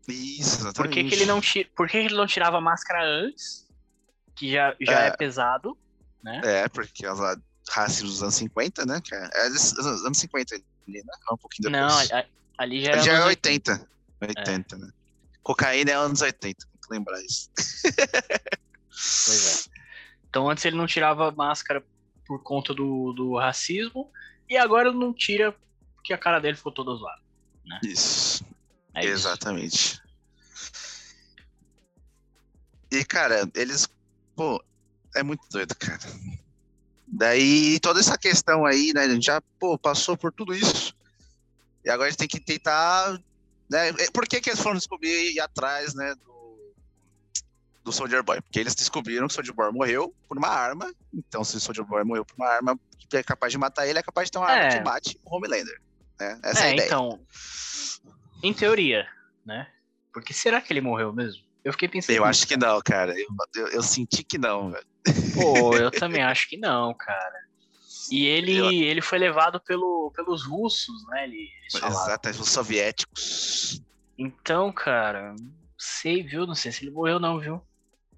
Isso, 0.09 0.61
exatamente. 0.61 0.75
Por 0.75 0.89
que, 0.89 1.05
que 1.05 1.15
ele 1.15 1.27
não 1.27 1.41
por 1.77 1.89
que 1.89 1.97
ele 1.99 2.15
não 2.15 2.27
tirava 2.27 2.59
a 2.59 2.61
máscara 2.61 3.05
antes? 3.05 3.64
Que 4.37 4.53
já, 4.53 4.75
já 4.81 5.05
é. 5.05 5.07
É. 5.09 5.17
pesado, 5.17 5.77
né? 6.23 6.41
É, 6.45 6.69
porque 6.69 7.05
ela 7.07 7.37
raça 7.71 8.03
dos 8.05 8.23
anos 8.23 8.35
50, 8.35 8.85
né? 8.85 9.01
cara? 9.09 9.31
É 9.35 9.49
dos 9.49 9.79
anos 10.05 10.19
50 10.19 10.55
ali, 10.55 10.63
né? 11.03 11.13
Um 11.33 11.37
pouquinho 11.37 11.71
Não, 11.71 11.89
depois. 11.89 12.13
a- 12.13 12.27
ali 12.59 12.85
já 12.85 12.93
Ali 12.93 13.03
já 13.03 13.13
é 13.13 13.17
nos 13.19 13.27
80. 13.27 13.89
80, 14.21 14.77
né? 14.79 14.91
Cocaína 15.43 15.91
é 15.91 15.95
anos 15.95 16.21
80, 16.23 16.41
tem 16.67 16.81
que 16.81 16.89
lembrar 16.91 17.21
isso. 17.23 17.51
Pois 19.27 19.69
é. 19.69 19.71
Então 20.31 20.49
antes 20.49 20.65
ele 20.65 20.77
não 20.77 20.87
tirava 20.87 21.31
máscara 21.33 21.85
por 22.27 22.43
conta 22.43 22.73
do, 22.73 23.13
do 23.13 23.37
racismo, 23.37 24.11
e 24.49 24.57
agora 24.57 24.89
ele 24.89 24.99
não 24.99 25.13
tira 25.13 25.55
porque 25.97 26.13
a 26.13 26.19
cara 26.19 26.39
dele 26.39 26.57
ficou 26.57 26.71
toda 26.73 26.95
zoada. 26.95 27.21
Isso. 27.83 28.45
É 28.95 29.01
isso. 29.01 29.09
Exatamente. 29.11 30.01
E, 32.91 33.05
cara, 33.05 33.49
eles. 33.55 33.89
Pô, 34.35 34.63
é 35.15 35.23
muito 35.23 35.47
doido, 35.51 35.75
cara. 35.77 36.01
Daí, 37.07 37.79
toda 37.81 38.01
essa 38.01 38.19
questão 38.19 38.65
aí, 38.67 38.93
né? 38.95 39.03
A 39.03 39.09
gente 39.09 39.27
já, 39.27 39.41
pô, 39.59 39.79
passou 39.79 40.17
por 40.17 40.33
tudo 40.33 40.55
isso. 40.55 40.95
E 41.85 41.91
agora 41.91 42.09
a 42.09 42.11
gente 42.11 42.19
tem 42.19 42.29
que 42.29 42.41
tentar. 42.41 43.19
Né, 43.71 43.93
por 44.13 44.27
que, 44.27 44.41
que 44.41 44.51
eles 44.51 44.61
foram 44.61 44.77
descobrir 44.77 45.09
e 45.09 45.35
ir 45.37 45.41
atrás, 45.41 45.95
né? 45.95 46.15
Do, 46.17 46.75
do 47.85 47.93
Soldier 47.93 48.23
Boy? 48.23 48.41
Porque 48.41 48.59
eles 48.59 48.75
descobriram 48.75 49.27
que 49.27 49.33
o 49.33 49.35
Soldier 49.35 49.55
Boy 49.55 49.71
morreu 49.73 50.15
por 50.29 50.37
uma 50.39 50.49
arma. 50.49 50.93
Então, 51.13 51.45
se 51.45 51.57
o 51.57 51.61
Soldier 51.61 51.87
Boy 51.87 52.03
morreu 52.05 52.25
por 52.25 52.35
uma 52.37 52.49
arma 52.49 52.79
que 53.09 53.17
é 53.17 53.23
capaz 53.23 53.53
de 53.53 53.59
matar 53.59 53.87
ele, 53.87 53.99
é 53.99 54.03
capaz 54.03 54.27
de 54.29 54.33
ter 54.33 54.39
uma 54.39 54.49
arma 54.49 54.65
É. 54.65 54.79
que 54.79 54.85
mate 54.85 55.21
o 55.25 55.37
Homelander. 55.37 55.81
Né? 56.19 56.41
Essa 56.43 56.61
é, 56.61 56.63
a 56.63 56.67
É, 56.69 56.73
ideia. 56.73 56.87
então. 56.87 57.21
Em 58.43 58.53
teoria, 58.53 59.07
né? 59.45 59.69
Porque 60.13 60.33
será 60.33 60.61
que 60.61 60.73
ele 60.73 60.81
morreu 60.81 61.13
mesmo? 61.13 61.43
Eu 61.65 61.73
fiquei 61.73 61.89
pensando. 61.89 62.17
Eu 62.17 62.25
acho 62.25 62.47
que 62.47 62.57
não, 62.57 62.81
cara. 62.83 63.15
Eu, 63.19 63.27
eu, 63.57 63.69
eu 63.69 63.83
senti 63.83 64.23
que 64.23 64.37
não, 64.37 64.71
velho. 64.71 64.87
Pô, 65.35 65.77
eu 65.77 65.91
também 65.91 66.23
acho 66.23 66.49
que 66.49 66.57
não, 66.59 66.93
cara. 66.95 67.45
E 68.11 68.27
ele, 68.27 68.57
Eu- 68.57 68.71
ele 68.71 69.01
foi 69.01 69.19
levado 69.19 69.59
pelo, 69.61 70.13
pelos 70.15 70.45
russos, 70.45 71.07
né? 71.09 71.25
Ele. 71.25 71.49
Exatamente, 71.75 72.41
os 72.41 72.51
soviéticos. 72.51 73.81
Então, 74.19 74.71
cara, 74.71 75.35
não 75.41 75.53
sei, 75.79 76.23
viu? 76.23 76.47
Não 76.47 76.55
sei 76.55 76.71
se 76.71 76.85
ele 76.85 76.91
morreu, 76.93 77.19
não, 77.19 77.41
viu? 77.41 77.63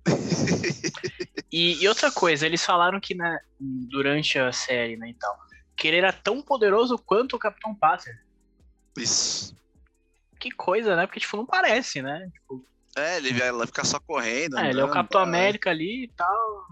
E, 1.52 1.80
e 1.82 1.88
outra 1.88 2.10
coisa, 2.10 2.44
eles 2.44 2.64
falaram 2.64 2.98
que 3.00 3.14
na, 3.14 3.38
durante 3.60 4.36
a 4.38 4.50
série, 4.52 4.96
né, 4.96 5.10
e 5.10 5.14
tal, 5.14 5.34
que 5.76 5.86
ele 5.86 5.98
era 5.98 6.12
tão 6.12 6.42
poderoso 6.42 6.98
quanto 6.98 7.36
o 7.36 7.38
Capitão 7.38 7.74
Pátria. 7.74 8.14
Isso. 8.98 9.56
Que 10.40 10.50
coisa, 10.50 10.96
né? 10.96 11.06
Porque, 11.06 11.20
tipo, 11.20 11.36
não 11.36 11.46
parece, 11.46 12.02
né? 12.02 12.28
Tipo, 12.32 12.66
É, 12.96 13.18
ele 13.18 13.32
vai 13.32 13.66
ficar 13.66 13.84
só 13.84 14.00
correndo. 14.00 14.58
é, 14.58 14.70
ele 14.70 14.80
é 14.80 14.82
o 14.82 14.86
andando, 14.86 14.92
Capitão 14.94 15.20
tá. 15.20 15.26
América 15.26 15.70
ali 15.70 16.04
e 16.04 16.08
tal. 16.08 16.66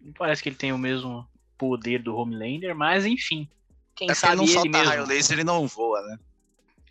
Não 0.00 0.12
parece 0.12 0.42
que 0.42 0.48
ele 0.48 0.56
tem 0.56 0.72
o 0.72 0.78
mesmo 0.78 1.28
poder 1.58 2.02
do 2.02 2.16
Homelander, 2.16 2.74
mas 2.74 3.04
enfim. 3.04 3.48
Quem 3.96 4.08
É 4.08 4.14
porque 4.14 4.14
ele 4.14 4.14
sabe 4.14 4.36
não 4.36 4.44
ele, 4.44 4.52
solta 4.52 4.68
mesmo. 4.70 4.86
raio 4.88 5.06
laser, 5.06 5.36
ele 5.36 5.44
não 5.44 5.66
voa, 5.66 6.00
né? 6.02 6.18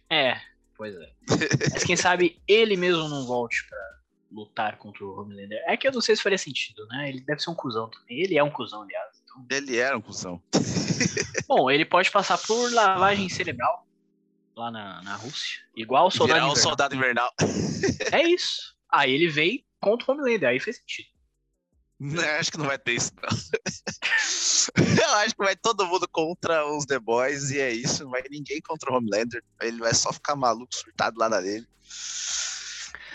É, 0.09 0.41
pois 0.75 0.93
é. 0.95 1.09
Mas 1.71 1.83
quem 1.85 1.95
sabe 1.95 2.37
ele 2.47 2.75
mesmo 2.75 3.07
não 3.07 3.25
volte 3.25 3.65
pra 3.67 3.77
lutar 4.29 4.77
contra 4.77 5.05
o 5.05 5.21
Homelander. 5.21 5.63
É 5.65 5.77
que 5.77 5.87
eu 5.87 5.91
não 5.93 6.01
sei 6.01 6.15
se 6.17 6.21
faria 6.21 6.37
sentido, 6.37 6.85
né? 6.87 7.07
Ele 7.07 7.21
deve 7.21 7.41
ser 7.41 7.49
um 7.49 7.55
cuzão 7.55 7.89
também. 7.89 8.19
Ele 8.19 8.37
é 8.37 8.43
um 8.43 8.51
cuzão, 8.51 8.81
aliás. 8.81 9.09
Então, 9.23 9.45
Ele 9.49 9.77
era 9.77 9.97
um 9.97 10.01
cuzão. 10.01 10.41
Bom, 11.47 11.71
ele 11.71 11.85
pode 11.85 12.11
passar 12.11 12.37
por 12.37 12.73
lavagem 12.73 13.29
cerebral 13.29 13.86
lá 14.57 14.71
na, 14.71 15.01
na 15.03 15.15
Rússia. 15.15 15.59
Igual 15.75 16.07
o 16.07 16.11
soldado 16.11 16.39
Virar 16.39 16.47
um 16.47 16.51
Invernal. 16.51 16.63
soldado 16.69 16.95
invernal. 16.95 17.33
É 18.11 18.23
isso. 18.27 18.75
Aí 18.91 19.11
ele 19.13 19.29
veio 19.29 19.61
contra 19.79 20.11
o 20.11 20.15
Homelander, 20.15 20.49
aí 20.49 20.59
fez 20.59 20.77
sentido. 20.77 21.07
Não, 21.99 22.23
acho 22.23 22.51
que 22.51 22.57
não 22.57 22.65
vai 22.67 22.77
ter 22.77 22.93
isso, 22.93 23.11
não. 23.21 23.29
Eu 25.03 25.09
acho 25.15 25.35
que 25.35 25.43
vai 25.43 25.55
todo 25.55 25.85
mundo 25.87 26.07
contra 26.11 26.65
os 26.67 26.85
The 26.85 26.99
Boys 26.99 27.49
e 27.51 27.59
é 27.59 27.71
isso. 27.71 28.03
Não 28.03 28.11
vai 28.11 28.21
ninguém 28.29 28.61
contra 28.61 28.91
o 28.91 28.95
Homelander. 28.97 29.43
Ele 29.61 29.79
vai 29.79 29.93
só 29.93 30.13
ficar 30.13 30.35
maluco, 30.35 30.73
surtado 30.75 31.17
lá 31.19 31.27
na 31.27 31.41
dele. 31.41 31.67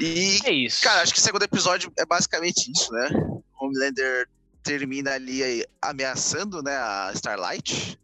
E, 0.01 0.41
É 0.45 0.51
isso. 0.53 0.83
cara, 0.83 1.03
acho 1.03 1.13
que 1.13 1.19
o 1.21 1.23
segundo 1.23 1.43
episódio 1.45 1.93
é 1.99 2.05
basicamente 2.05 2.71
isso, 2.73 2.93
né? 2.93 3.09
O 3.25 3.43
Homelander 3.67 4.29
termina 4.63 5.13
ali 5.13 5.65
ameaçando, 5.81 6.63
né, 6.63 6.77
a 6.77 7.11
Starlight. 7.15 7.99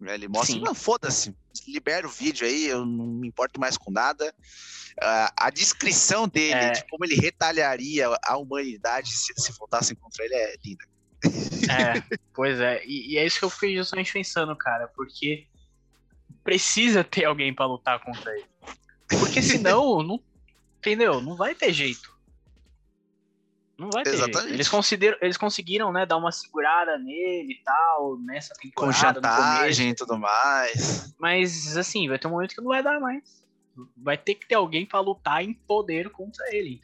Ele 0.00 0.26
mostra, 0.26 0.54
Sim. 0.56 0.62
não, 0.62 0.74
foda-se, 0.74 1.34
libera 1.68 2.06
o 2.06 2.10
vídeo 2.10 2.46
aí, 2.46 2.66
eu 2.66 2.84
não 2.84 3.06
me 3.06 3.28
importo 3.28 3.60
mais 3.60 3.76
com 3.76 3.90
nada. 3.90 4.34
Ah, 5.00 5.32
a 5.36 5.50
descrição 5.50 6.28
dele, 6.28 6.54
É. 6.54 6.70
de 6.72 6.84
como 6.88 7.04
ele 7.04 7.14
retalharia 7.14 8.08
a 8.22 8.36
humanidade 8.36 9.12
se, 9.12 9.32
se 9.36 9.52
voltassem 9.58 9.96
contra 9.96 10.24
ele, 10.24 10.34
é 10.34 10.54
linda. 10.64 10.84
É, 11.70 12.16
pois 12.34 12.60
é. 12.60 12.84
E, 12.84 13.12
e 13.14 13.18
é 13.18 13.24
isso 13.24 13.38
que 13.38 13.44
eu 13.44 13.50
fiquei 13.50 13.76
justamente 13.76 14.12
pensando, 14.12 14.56
cara, 14.56 14.88
porque 14.88 15.46
precisa 16.42 17.04
ter 17.04 17.24
alguém 17.24 17.54
pra 17.54 17.66
lutar 17.66 18.00
contra 18.00 18.32
ele. 18.32 18.46
Porque 19.08 19.40
senão, 19.40 20.02
não, 20.02 20.20
entendeu? 20.78 21.20
Não 21.20 21.36
vai 21.36 21.54
ter 21.54 21.72
jeito. 21.72 22.11
Não 23.82 23.90
vai 23.90 24.02
ter 24.04 24.10
jeito. 24.16 24.28
Exatamente. 24.30 24.54
Eles, 24.54 24.68
consideram, 24.68 25.18
eles 25.20 25.36
conseguiram, 25.36 25.92
né, 25.92 26.06
dar 26.06 26.16
uma 26.16 26.30
segurada 26.32 26.96
nele 26.98 27.52
e 27.60 27.62
tal, 27.64 28.18
nessa 28.20 28.54
Com 28.54 28.60
temporada. 28.60 28.90
começo. 28.90 29.00
chantagem 29.00 29.90
e 29.90 29.94
tudo 29.94 30.18
mais. 30.18 31.14
Mas, 31.18 31.76
assim, 31.76 32.08
vai 32.08 32.18
ter 32.18 32.26
um 32.26 32.30
momento 32.30 32.54
que 32.54 32.60
não 32.60 32.68
vai 32.68 32.82
dar 32.82 33.00
mais. 33.00 33.42
Vai 33.96 34.16
ter 34.18 34.34
que 34.34 34.46
ter 34.46 34.54
alguém 34.54 34.84
pra 34.86 35.00
lutar 35.00 35.42
em 35.42 35.52
poder 35.54 36.10
contra 36.10 36.44
ele. 36.54 36.80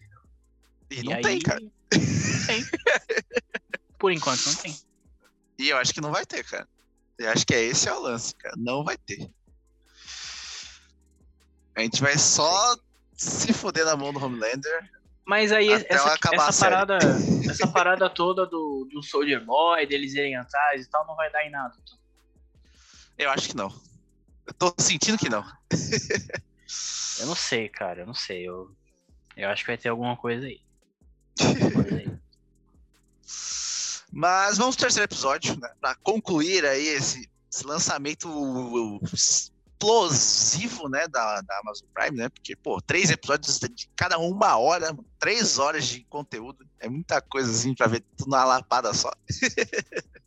E 0.91 1.01
E 1.01 1.03
não 1.05 1.13
aí- 1.15 1.23
tem, 1.23 1.39
cara. 1.41 1.61
Não 1.61 1.71
tem. 2.47 2.65
Por 3.99 4.11
enquanto 4.13 4.47
não 4.47 4.55
tem. 4.55 4.77
E 5.59 5.69
eu 5.71 5.77
acho 5.77 5.93
que 5.93 6.01
não 6.01 6.11
vai 6.13 6.25
ter, 6.25 6.45
cara. 6.45 6.69
Eu 7.19 7.31
acho 7.31 7.45
que 7.47 7.53
é 7.55 7.63
esse 7.63 7.89
é 7.89 7.93
o 7.93 8.01
lance, 8.01 8.35
cara. 8.37 8.55
Não 8.57 8.85
vai 8.85 8.97
ter. 8.97 9.29
A 11.75 11.81
gente 11.83 12.01
vai 12.01 12.17
só 12.17 12.77
se 13.17 13.53
foder 13.53 13.85
na 13.85 13.97
mão 13.97 14.13
do 14.13 14.25
Homelander. 14.25 14.91
Mas 15.29 15.53
aí 15.53 15.71
Até 15.71 15.95
essa, 15.95 16.19
essa 16.33 16.65
parada, 16.65 16.99
essa 17.51 17.67
parada 17.67 18.09
toda 18.09 18.47
do, 18.47 18.89
do 18.91 19.03
Soldier 19.03 19.45
Boy, 19.45 19.87
deles 19.87 20.15
irem 20.15 20.37
atrás 20.37 20.87
e 20.87 20.89
tal, 20.89 21.07
não 21.07 21.15
vai 21.15 21.31
dar 21.31 21.45
em 21.45 21.51
nada. 21.51 21.77
Eu 23.19 23.29
acho 23.29 23.51
que 23.51 23.55
não. 23.55 23.71
Eu 24.47 24.55
tô 24.55 24.75
sentindo 24.79 25.19
que 25.19 25.29
não. 25.29 25.45
Eu 27.21 27.27
não 27.27 27.35
sei, 27.35 27.69
cara, 27.69 28.01
eu 28.01 28.07
não 28.07 28.15
sei. 28.15 28.49
Eu, 28.49 28.75
eu 29.37 29.51
acho 29.51 29.65
que 29.65 29.71
vai 29.71 29.77
ter 29.77 29.91
alguma 29.91 30.17
coisa 30.17 30.47
aí. 30.47 30.63
Alguma 31.41 31.73
coisa 31.73 31.97
aí. 31.97 32.19
Mas 34.11 34.57
vamos 34.57 34.77
pro 34.77 34.85
terceiro 34.85 35.05
episódio, 35.05 35.61
né? 35.61 35.71
Pra 35.79 35.95
concluir 35.97 36.65
aí 36.65 36.87
esse, 36.87 37.29
esse 37.53 37.67
lançamento 37.67 38.31
explosivo, 39.79 40.89
né? 40.89 41.07
Da, 41.09 41.41
da 41.41 41.59
Amazon 41.61 41.89
Prime, 41.95 42.17
né? 42.17 42.29
Porque, 42.29 42.57
pô, 42.57 42.81
três 42.81 43.11
episódios 43.11 43.59
de 43.61 43.89
cada 43.97 44.19
um 44.19 44.31
uma 44.31 44.57
hora, 44.59 44.97
três 45.19 45.59
horas 45.59 45.87
de 45.87 46.05
conteúdo. 46.05 46.67
É 46.81 46.89
muita 46.89 47.21
coisa 47.21 47.51
assim 47.51 47.75
pra 47.75 47.87
ver 47.87 48.01
tudo 48.17 48.29
numa 48.31 48.45
lapada 48.45 48.93
só. 48.93 49.11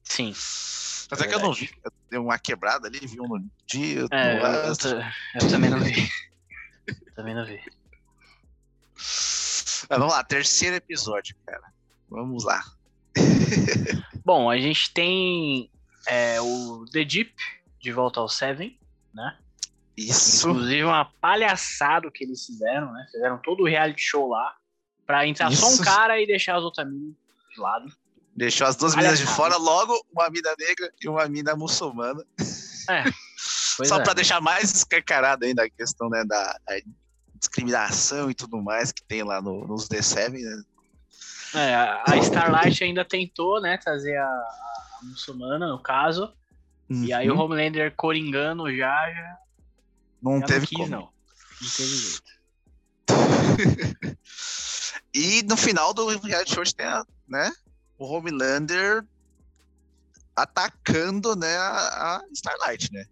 Sim. 0.04 0.34
Mas 1.10 1.22
é 1.22 1.28
que 1.28 1.36
eu 1.36 1.40
não 1.40 1.54
vi. 1.54 1.70
Eu 1.84 1.92
dei 2.10 2.20
uma 2.20 2.40
quebrada 2.40 2.88
ali, 2.88 3.00
vi 3.00 3.20
um 3.20 3.28
no 3.28 3.52
dia, 3.68 4.06
É, 4.12 4.40
no 4.40 4.46
eu, 4.68 4.78
ta- 4.78 5.14
eu 5.42 5.50
também 5.50 5.70
não 5.70 5.80
vi. 5.80 6.10
também 7.16 7.36
não 7.36 7.46
vi. 7.46 7.60
Mas 8.96 9.86
vamos 9.90 10.14
lá, 10.14 10.24
terceiro 10.24 10.76
episódio, 10.78 11.36
cara. 11.46 11.64
Vamos 12.10 12.44
lá. 12.46 12.64
Bom, 14.24 14.50
a 14.50 14.58
gente 14.58 14.94
tem 14.94 15.70
é, 16.08 16.40
o 16.40 16.86
The 16.92 17.04
Deep 17.04 17.34
de 17.82 17.92
volta 17.92 18.20
ao 18.22 18.30
Seven, 18.30 18.80
né? 19.14 19.38
Isso. 19.98 20.50
Inclusive 20.50 20.84
uma 20.84 21.06
palhaçada 21.20 22.10
que 22.12 22.24
eles 22.24 22.46
fizeram, 22.46 22.92
né? 22.92 23.06
Fizeram 23.12 23.38
todo 23.40 23.64
o 23.64 23.68
reality 23.68 24.02
show 24.02 24.30
lá 24.30 24.56
pra 25.06 25.28
entrar 25.28 25.52
só 25.52 25.68
um 25.68 25.74
Isso. 25.74 25.84
cara 25.84 26.20
e 26.22 26.26
deixar 26.26 26.56
as 26.58 26.64
outras 26.64 26.88
minas 26.88 27.14
de 27.54 27.60
lado. 27.62 27.92
Deixou 28.36 28.66
as 28.66 28.76
duas 28.78 28.96
meninas 28.96 29.20
de 29.20 29.26
fora, 29.28 29.58
logo 29.58 29.94
uma 30.14 30.30
mina 30.30 30.56
negra 30.58 30.92
e 31.02 31.08
uma 31.10 31.28
mina 31.28 31.56
muçulmana. 31.56 32.24
Pois 33.78 33.88
Só 33.88 34.00
é. 34.00 34.04
pra 34.04 34.14
deixar 34.14 34.42
mais 34.42 34.70
escancarado 34.76 35.46
ainda 35.46 35.64
a 35.64 35.70
questão 35.70 36.10
né, 36.10 36.24
da, 36.26 36.44
da 36.68 36.76
discriminação 37.36 38.30
e 38.30 38.34
tudo 38.36 38.62
mais 38.62 38.92
que 38.92 39.02
tem 39.04 39.24
lá 39.24 39.42
no- 39.42 39.66
nos 39.66 39.88
The7, 39.88 40.32
né? 40.34 40.64
É, 41.56 41.76
a 41.76 42.18
Starlight 42.18 42.84
ainda 42.84 43.04
tentou, 43.06 43.60
né, 43.62 43.78
trazer 43.78 44.18
a, 44.18 44.26
a 44.26 45.00
muçulmana, 45.04 45.68
no 45.68 45.80
caso. 45.80 46.32
E 46.90 47.14
aí 47.14 47.30
o 47.30 47.34
Uhum. 47.34 47.42
Homelander 47.42 47.94
coringando 47.96 48.70
já, 48.76 49.10
já, 49.12 49.38
não 50.22 50.40
já 50.40 50.46
teve 50.46 50.60
não 50.60 50.66
quis, 50.68 50.78
como. 50.78 50.90
não. 50.90 51.14
Não 51.62 51.70
teve 51.76 51.96
jeito. 51.98 52.32
E 55.14 55.44
no 55.44 55.58
final 55.58 55.94
do 55.94 56.08
reality 56.08 56.54
show 56.54 56.64
tem 56.64 56.86
a, 56.86 57.06
né, 57.28 57.52
o 57.98 58.06
Homelander 58.06 59.06
atacando 60.36 61.36
né, 61.36 61.58
a, 61.58 62.24
Starlight, 62.34 62.92
né? 62.94 63.06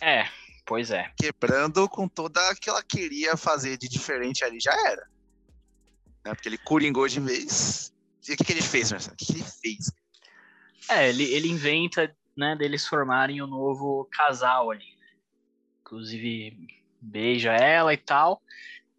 É, 0.00 0.28
pois 0.64 0.90
é. 0.90 1.12
Quebrando 1.18 1.86
com 1.88 2.08
toda 2.08 2.54
que 2.56 2.70
ela 2.70 2.82
queria 2.82 3.36
fazer 3.36 3.76
de 3.76 3.88
diferente 3.88 4.42
ali, 4.42 4.58
já 4.58 4.72
era. 4.88 5.06
Né, 6.24 6.34
Porque 6.34 6.48
ele 6.48 6.58
coringou 6.58 7.06
de 7.06 7.20
vez. 7.20 7.92
E 8.26 8.32
o 8.32 8.36
que, 8.36 8.44
que 8.44 8.52
ele 8.52 8.62
fez, 8.62 8.90
Marcelo? 8.90 9.14
O 9.14 9.16
que, 9.16 9.26
que 9.26 9.32
ele 9.34 9.44
fez? 9.44 9.92
É, 10.88 11.08
ele, 11.08 11.24
ele 11.24 11.48
inventa, 11.48 12.14
né, 12.36 12.56
deles 12.56 12.86
formarem 12.86 13.42
o 13.42 13.46
novo 13.46 14.08
casal 14.10 14.70
ali. 14.70 14.98
Inclusive, 15.90 16.68
beija 17.00 17.52
ela 17.52 17.92
e 17.92 17.96
tal. 17.96 18.40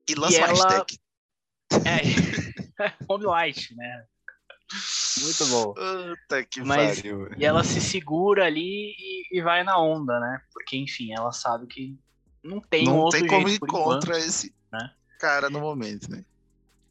E 0.10 0.14
lança 0.14 0.38
uma 0.40 0.48
ela- 0.48 0.54
hashtag. 0.70 1.00
É, 1.86 2.02
Home 3.08 3.24
Light, 3.26 3.74
né? 3.76 4.06
Muito 5.22 5.46
bom. 5.48 5.74
Puta 5.74 6.44
que 6.44 6.62
Mas- 6.62 6.98
pariu. 7.02 7.30
E 7.38 7.46
ela 7.46 7.64
se 7.64 7.80
segura 7.80 8.46
ali 8.46 8.94
e, 8.98 9.38
e 9.38 9.42
vai 9.42 9.64
na 9.64 9.80
onda, 9.80 10.20
né? 10.20 10.42
Porque, 10.54 10.76
enfim, 10.76 11.14
ela 11.18 11.32
sabe 11.32 11.66
que 11.68 11.98
não 12.44 12.60
tem 12.60 12.84
um 12.90 12.92
não 12.92 13.00
outro 13.00 13.20
tem 13.20 13.30
como 13.30 13.48
ir 13.48 13.56
enquanto. 13.56 13.72
contra 13.84 14.18
esse 14.18 14.54
né? 14.70 14.92
cara 15.18 15.50
no 15.50 15.62
momento, 15.62 16.12
né? 16.12 16.26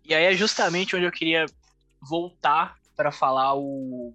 E 0.02 0.14
aí 0.14 0.24
é 0.24 0.34
justamente 0.34 0.96
onde 0.96 1.04
eu 1.04 1.12
queria 1.12 1.44
voltar 2.00 2.78
para 2.96 3.12
falar 3.12 3.54
o, 3.54 4.14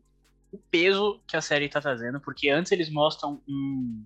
o 0.52 0.58
peso 0.72 1.22
que 1.28 1.38
a 1.38 1.42
série 1.42 1.70
tá 1.70 1.80
trazendo, 1.80 2.20
porque 2.20 2.50
antes 2.50 2.72
eles 2.72 2.90
mostram 2.90 3.40
um, 3.48 4.04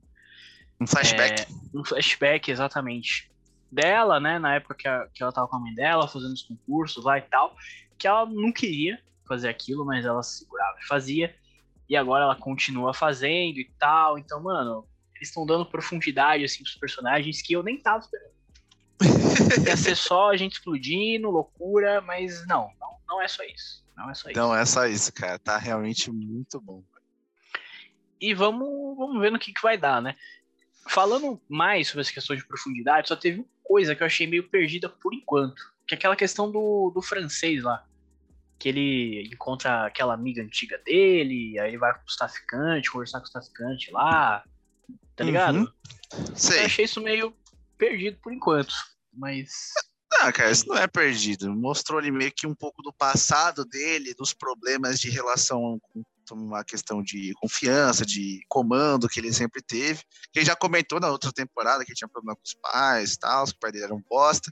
Um 0.80 0.88
flashback. 0.88 1.46
um 1.74 1.84
flashback 1.84 2.50
exatamente 2.52 3.30
dela, 3.72 4.20
né, 4.20 4.40
na 4.40 4.56
época 4.56 4.74
que, 4.76 4.88
a- 4.88 5.08
que 5.14 5.22
ela 5.22 5.32
tava 5.32 5.48
com 5.48 5.58
a 5.58 5.60
mãe 5.60 5.74
dela, 5.76 6.08
fazendo 6.08 6.34
os 6.34 6.42
concursos 6.42 7.04
lá 7.04 7.18
e 7.18 7.22
tal, 7.22 7.56
que 7.98 8.08
ela 8.08 8.26
não 8.26 8.52
queria 8.52 9.00
fazer 9.28 9.50
aquilo, 9.50 9.86
mas 9.86 10.06
ela 10.06 10.24
se 10.24 10.40
segurava 10.40 10.78
e 10.80 10.88
fazia, 10.88 11.36
e 11.88 11.96
agora 11.96 12.24
ela 12.24 12.36
continua 12.36 12.94
fazendo 12.94 13.60
e 13.60 13.72
tal, 13.78 14.18
então, 14.18 14.42
mano, 14.42 14.88
eles 15.16 15.28
estão 15.28 15.46
dando 15.46 15.66
profundidade, 15.66 16.44
assim, 16.44 16.64
pros 16.64 16.76
personagens 16.76 17.42
que 17.42 17.54
eu 17.54 17.62
nem 17.62 17.78
tava 17.80 18.00
esperando. 18.00 18.34
Ia 19.68 19.78
ser 19.78 19.96
só 19.96 20.32
a 20.32 20.38
gente 20.38 20.54
explodindo, 20.54 21.30
loucura, 21.30 22.02
mas 22.02 22.46
não, 22.48 22.72
não, 22.80 22.98
não 23.08 23.22
é 23.22 23.28
só 23.28 23.44
isso. 23.44 23.86
Não 23.96 24.10
é 24.10 24.14
só 24.14 24.30
isso. 24.30 24.40
Não, 24.40 24.56
é 24.56 24.66
só 24.66 24.86
isso, 24.88 25.14
cara. 25.14 25.38
Tá 25.38 25.58
realmente 25.58 26.10
muito 26.12 26.60
bom. 26.60 26.84
E 28.20 28.34
vamos, 28.34 28.98
vamos 28.98 29.20
ver 29.22 29.32
no 29.32 29.40
que, 29.40 29.54
que 29.54 29.62
vai 29.62 29.78
dar, 29.78 30.02
né? 30.02 30.16
Falando 30.88 31.40
mais 31.48 31.88
sobre 31.88 32.02
essa 32.02 32.14
questão 32.14 32.36
de 32.36 32.46
profundidade, 32.46 33.08
só 33.08 33.16
teve 33.16 33.40
uma 33.40 33.48
coisa 33.64 33.96
que 33.96 34.02
eu 34.02 34.08
achei 34.08 34.26
meio 34.26 34.50
perdida 34.50 34.90
por 34.90 35.14
enquanto. 35.14 35.62
Que 35.88 35.96
é 35.96 35.98
aquela 35.98 36.16
questão 36.16 36.52
do, 36.52 36.92
do 36.94 37.02
francês 37.02 37.64
lá. 37.64 37.86
Que 38.58 38.70
ele 38.70 39.30
encontra 39.32 39.86
aquela 39.86 40.14
amiga 40.14 40.42
antiga 40.42 40.78
dele, 40.80 41.60
aí 41.60 41.70
ele 41.70 41.78
vai 41.78 41.94
com 41.94 42.06
os 42.06 42.16
traficantes, 42.16 42.90
conversar 42.90 43.20
com 43.20 43.26
os 43.26 43.32
traficantes 43.32 43.92
lá. 43.92 44.44
Tá 45.16 45.24
ligado? 45.24 45.60
Uhum. 45.60 45.68
Eu 46.14 46.36
Sei. 46.36 46.66
achei 46.66 46.86
isso 46.86 47.02
meio 47.02 47.36
perdido 47.78 48.18
por 48.22 48.34
enquanto. 48.34 48.74
Mas. 49.14 49.72
Não, 50.12 50.32
cara, 50.32 50.52
isso 50.52 50.68
não 50.68 50.78
é 50.78 50.88
perdido. 50.88 51.54
Mostrou 51.56 52.00
ali 52.00 52.12
meio 52.12 52.32
que 52.32 52.48
um 52.48 52.56
pouco 52.56 52.82
do 52.82 52.92
passado 52.92 53.64
dele, 53.64 54.14
dos 54.14 54.34
problemas 54.34 55.00
de 55.00 55.10
relação 55.10 55.80
com 55.82 56.04
uma 56.36 56.64
questão 56.64 57.02
de 57.02 57.34
confiança, 57.40 58.06
de 58.06 58.42
comando 58.48 59.08
que 59.08 59.20
ele 59.20 59.32
sempre 59.34 59.62
teve. 59.62 60.04
Ele 60.36 60.46
já 60.46 60.56
comentou 60.56 61.00
na 61.00 61.10
outra 61.10 61.32
temporada 61.32 61.84
que 61.84 61.92
ele 61.92 61.98
tinha 61.98 62.08
problema 62.08 62.36
com 62.36 62.44
os 62.46 62.54
pais 62.54 63.14
e 63.14 63.20
tal, 63.20 63.46
que 63.46 63.54
o 63.54 63.60
pai 63.60 63.72
dele 63.72 63.86
era 63.86 63.96
um 63.96 64.04
bosta. 64.10 64.52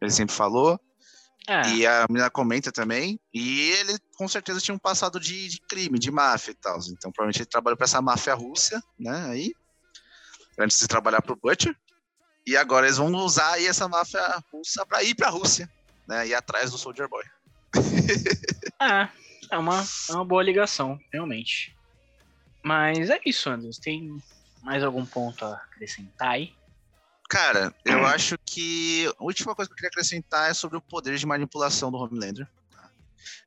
Ele 0.00 0.10
sempre 0.10 0.34
falou. 0.34 0.80
É, 1.48 1.68
E 1.70 1.86
a 1.86 2.06
menina 2.08 2.30
comenta 2.30 2.70
também. 2.70 3.18
E 3.32 3.70
ele 3.72 3.98
com 4.16 4.28
certeza 4.28 4.60
tinha 4.60 4.74
um 4.74 4.78
passado 4.78 5.18
de, 5.18 5.48
de 5.48 5.60
crime, 5.62 5.98
de 5.98 6.10
máfia 6.10 6.52
e 6.52 6.54
tal. 6.54 6.78
Então 6.78 7.10
provavelmente 7.10 7.38
ele 7.38 7.46
trabalhou 7.46 7.76
para 7.76 7.86
essa 7.86 8.00
máfia 8.00 8.34
russa, 8.34 8.82
né? 8.98 9.26
Aí. 9.30 9.52
Antes 10.58 10.78
de 10.78 10.86
trabalhar 10.86 11.22
pro 11.22 11.36
Butcher. 11.36 11.74
E 12.46 12.56
agora 12.56 12.86
eles 12.86 12.98
vão 12.98 13.12
usar 13.14 13.52
aí 13.52 13.66
essa 13.66 13.88
máfia 13.88 14.20
russa 14.52 14.84
para 14.86 15.02
ir 15.02 15.14
pra 15.14 15.28
Rússia, 15.28 15.70
né? 16.08 16.26
Ir 16.26 16.34
atrás 16.34 16.70
do 16.70 16.78
Soldier 16.78 17.08
Boy. 17.08 17.24
é, 18.80 19.08
é 19.50 19.58
uma, 19.58 19.84
é 20.08 20.12
uma 20.12 20.24
boa 20.24 20.42
ligação, 20.42 20.98
realmente. 21.12 21.76
Mas 22.62 23.10
é 23.10 23.20
isso, 23.24 23.50
Anderson. 23.50 23.80
Tem 23.80 24.16
mais 24.62 24.82
algum 24.82 25.04
ponto 25.04 25.44
a 25.44 25.54
acrescentar 25.54 26.30
aí? 26.30 26.54
Cara, 27.28 27.74
eu 27.84 28.04
acho 28.06 28.36
que 28.44 29.06
a 29.18 29.24
última 29.24 29.54
coisa 29.54 29.68
que 29.68 29.72
eu 29.72 29.76
queria 29.76 29.88
acrescentar 29.88 30.50
é 30.50 30.54
sobre 30.54 30.76
o 30.76 30.80
poder 30.80 31.16
de 31.16 31.26
manipulação 31.26 31.90
do 31.90 31.96
Homelander. 31.96 32.46
tá? 32.72 32.90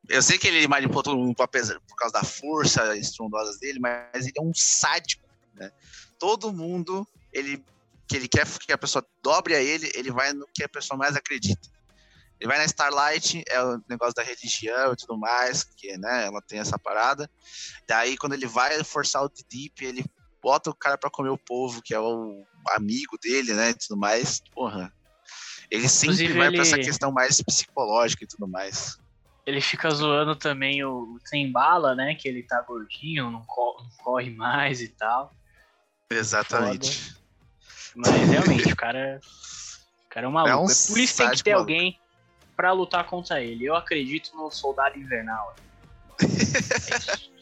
Eu 0.08 0.22
sei 0.22 0.38
que 0.38 0.48
ele 0.48 0.68
manipulou 0.68 1.04
todo 1.04 1.18
mundo 1.18 1.36
por 1.36 1.96
causa 1.98 2.14
da 2.14 2.24
força 2.24 2.96
estrondosa 2.96 3.60
dele, 3.60 3.80
mas 3.80 4.26
ele 4.26 4.34
é 4.38 4.42
um 4.42 4.54
sádico, 4.56 5.28
né? 5.54 5.70
Todo 6.18 6.54
mundo, 6.54 7.06
ele 7.32 7.64
que 8.08 8.18
ele 8.18 8.28
quer 8.28 8.46
que 8.60 8.72
a 8.72 8.78
pessoa 8.78 9.06
dobre 9.22 9.56
a 9.56 9.62
ele, 9.62 9.92
ele 9.96 10.12
vai 10.12 10.34
no 10.34 10.48
que 10.54 10.64
a 10.64 10.70
pessoa 10.70 10.98
mais 10.98 11.16
acredita. 11.16 11.70
Ele 12.44 12.50
vai 12.50 12.58
na 12.58 12.66
Starlight, 12.66 13.42
é 13.48 13.64
o 13.64 13.82
negócio 13.90 14.14
da 14.16 14.22
religião 14.22 14.92
e 14.92 14.98
tudo 14.98 15.18
mais, 15.18 15.64
que 15.64 15.98
né, 15.98 16.26
ela 16.26 16.42
tem 16.42 16.60
essa 16.60 16.78
parada. 16.78 17.32
Daí, 17.88 18.18
quando 18.18 18.34
ele 18.34 18.46
vai 18.46 18.84
forçar 18.84 19.24
o 19.24 19.30
Deep, 19.50 19.86
ele 19.86 20.04
bota 20.42 20.70
o 20.70 20.76
cara 20.76 20.98
pra 20.98 21.10
comer 21.10 21.30
o 21.30 21.38
povo, 21.38 21.82
que 21.82 21.94
é 21.96 22.00
o 22.02 22.44
amigo 22.72 23.18
dele, 23.18 23.54
né? 23.54 23.70
E 23.70 23.74
tudo 23.76 23.98
mais. 23.98 24.42
Porra. 24.54 24.92
Ele 25.72 25.88
sempre 25.88 26.16
Inclusive, 26.16 26.38
vai 26.38 26.52
pra 26.52 26.62
essa 26.64 26.76
ele- 26.76 26.84
questão 26.84 27.14
mais 27.14 27.42
psicológica 27.42 28.26
e 28.26 28.28
tudo 28.28 28.46
mais. 28.46 29.00
Ele 29.46 29.62
fica 29.62 29.90
zoando 29.90 30.36
também 30.36 30.84
o 30.84 31.18
Sem 31.24 31.50
Bala, 31.50 31.96
né? 31.96 32.14
Que 32.16 32.28
ele 32.28 32.44
tá 32.44 32.62
gordinho, 32.62 33.32
não, 33.32 33.46
co- 33.46 33.78
não 33.82 33.90
corre 34.04 34.30
mais 34.32 34.82
e 34.82 34.90
tal. 34.90 35.32
Exatamente. 36.10 37.16
Mas 37.96 38.12
realmente, 38.30 38.72
o 38.74 38.76
cara, 38.76 39.22
o 40.06 40.10
cara 40.10 40.26
é 40.26 40.30
um 40.30 40.32
maluco. 40.34 40.50
É 40.50 40.54
É, 40.54 40.56
um 40.58 40.66
por 40.68 40.98
isso 41.00 41.18
tem 41.18 41.30
que 41.32 41.42
ter 41.44 41.52
maluco. 41.54 41.72
alguém 41.72 42.00
pra 42.56 42.72
lutar 42.72 43.06
contra 43.08 43.42
ele. 43.42 43.66
Eu 43.66 43.76
acredito 43.76 44.36
no 44.36 44.52
Soldado 44.52 44.98
Invernal. 44.98 45.56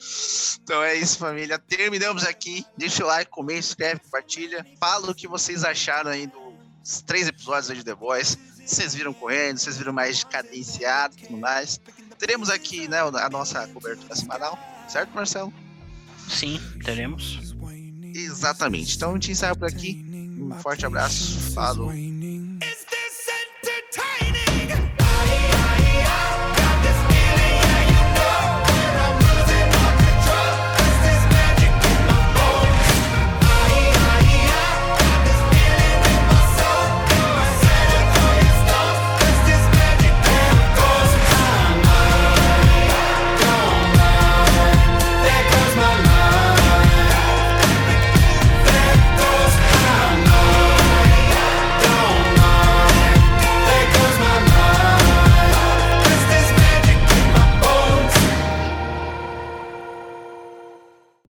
Então 0.64 0.82
é 0.84 0.96
isso, 0.96 1.18
família. 1.18 1.60
Terminamos 1.60 2.24
aqui. 2.24 2.66
Deixa 2.78 3.04
o 3.04 3.08
like, 3.08 3.30
comenta, 3.30 3.60
inscreve, 3.60 4.00
compartilha. 4.00 4.66
Fala 4.80 5.12
o 5.12 5.16
que 5.16 5.28
vocês 5.28 5.64
acharam 5.64 6.12
aí 6.12 6.28
dos 6.28 7.02
três 7.02 7.28
episódios 7.28 7.78
de 7.78 7.84
The 7.84 7.94
Voice. 7.94 8.38
Vocês 8.66 8.94
viram 8.94 9.14
correndo, 9.14 9.58
vocês 9.58 9.78
viram 9.78 9.92
mais 9.92 10.24
cadenciado 10.24 11.16
e 11.18 11.24
tudo 11.24 11.38
mais. 11.38 11.80
Teremos 12.18 12.50
aqui 12.50 12.88
né, 12.88 13.00
a 13.00 13.30
nossa 13.30 13.68
cobertura 13.70 14.16
semanal, 14.16 14.58
certo, 14.88 15.12
Marcelo? 15.14 15.52
Sim, 16.30 16.60
teremos. 16.86 17.54
Exatamente. 18.14 18.96
Então 18.96 19.12
a 19.12 19.14
gente 19.16 19.32
encerra 19.32 19.56
por 19.56 19.68
aqui. 19.68 20.06
Um 20.40 20.52
forte 20.60 20.86
abraço. 20.86 21.54
Falou. 21.54 21.92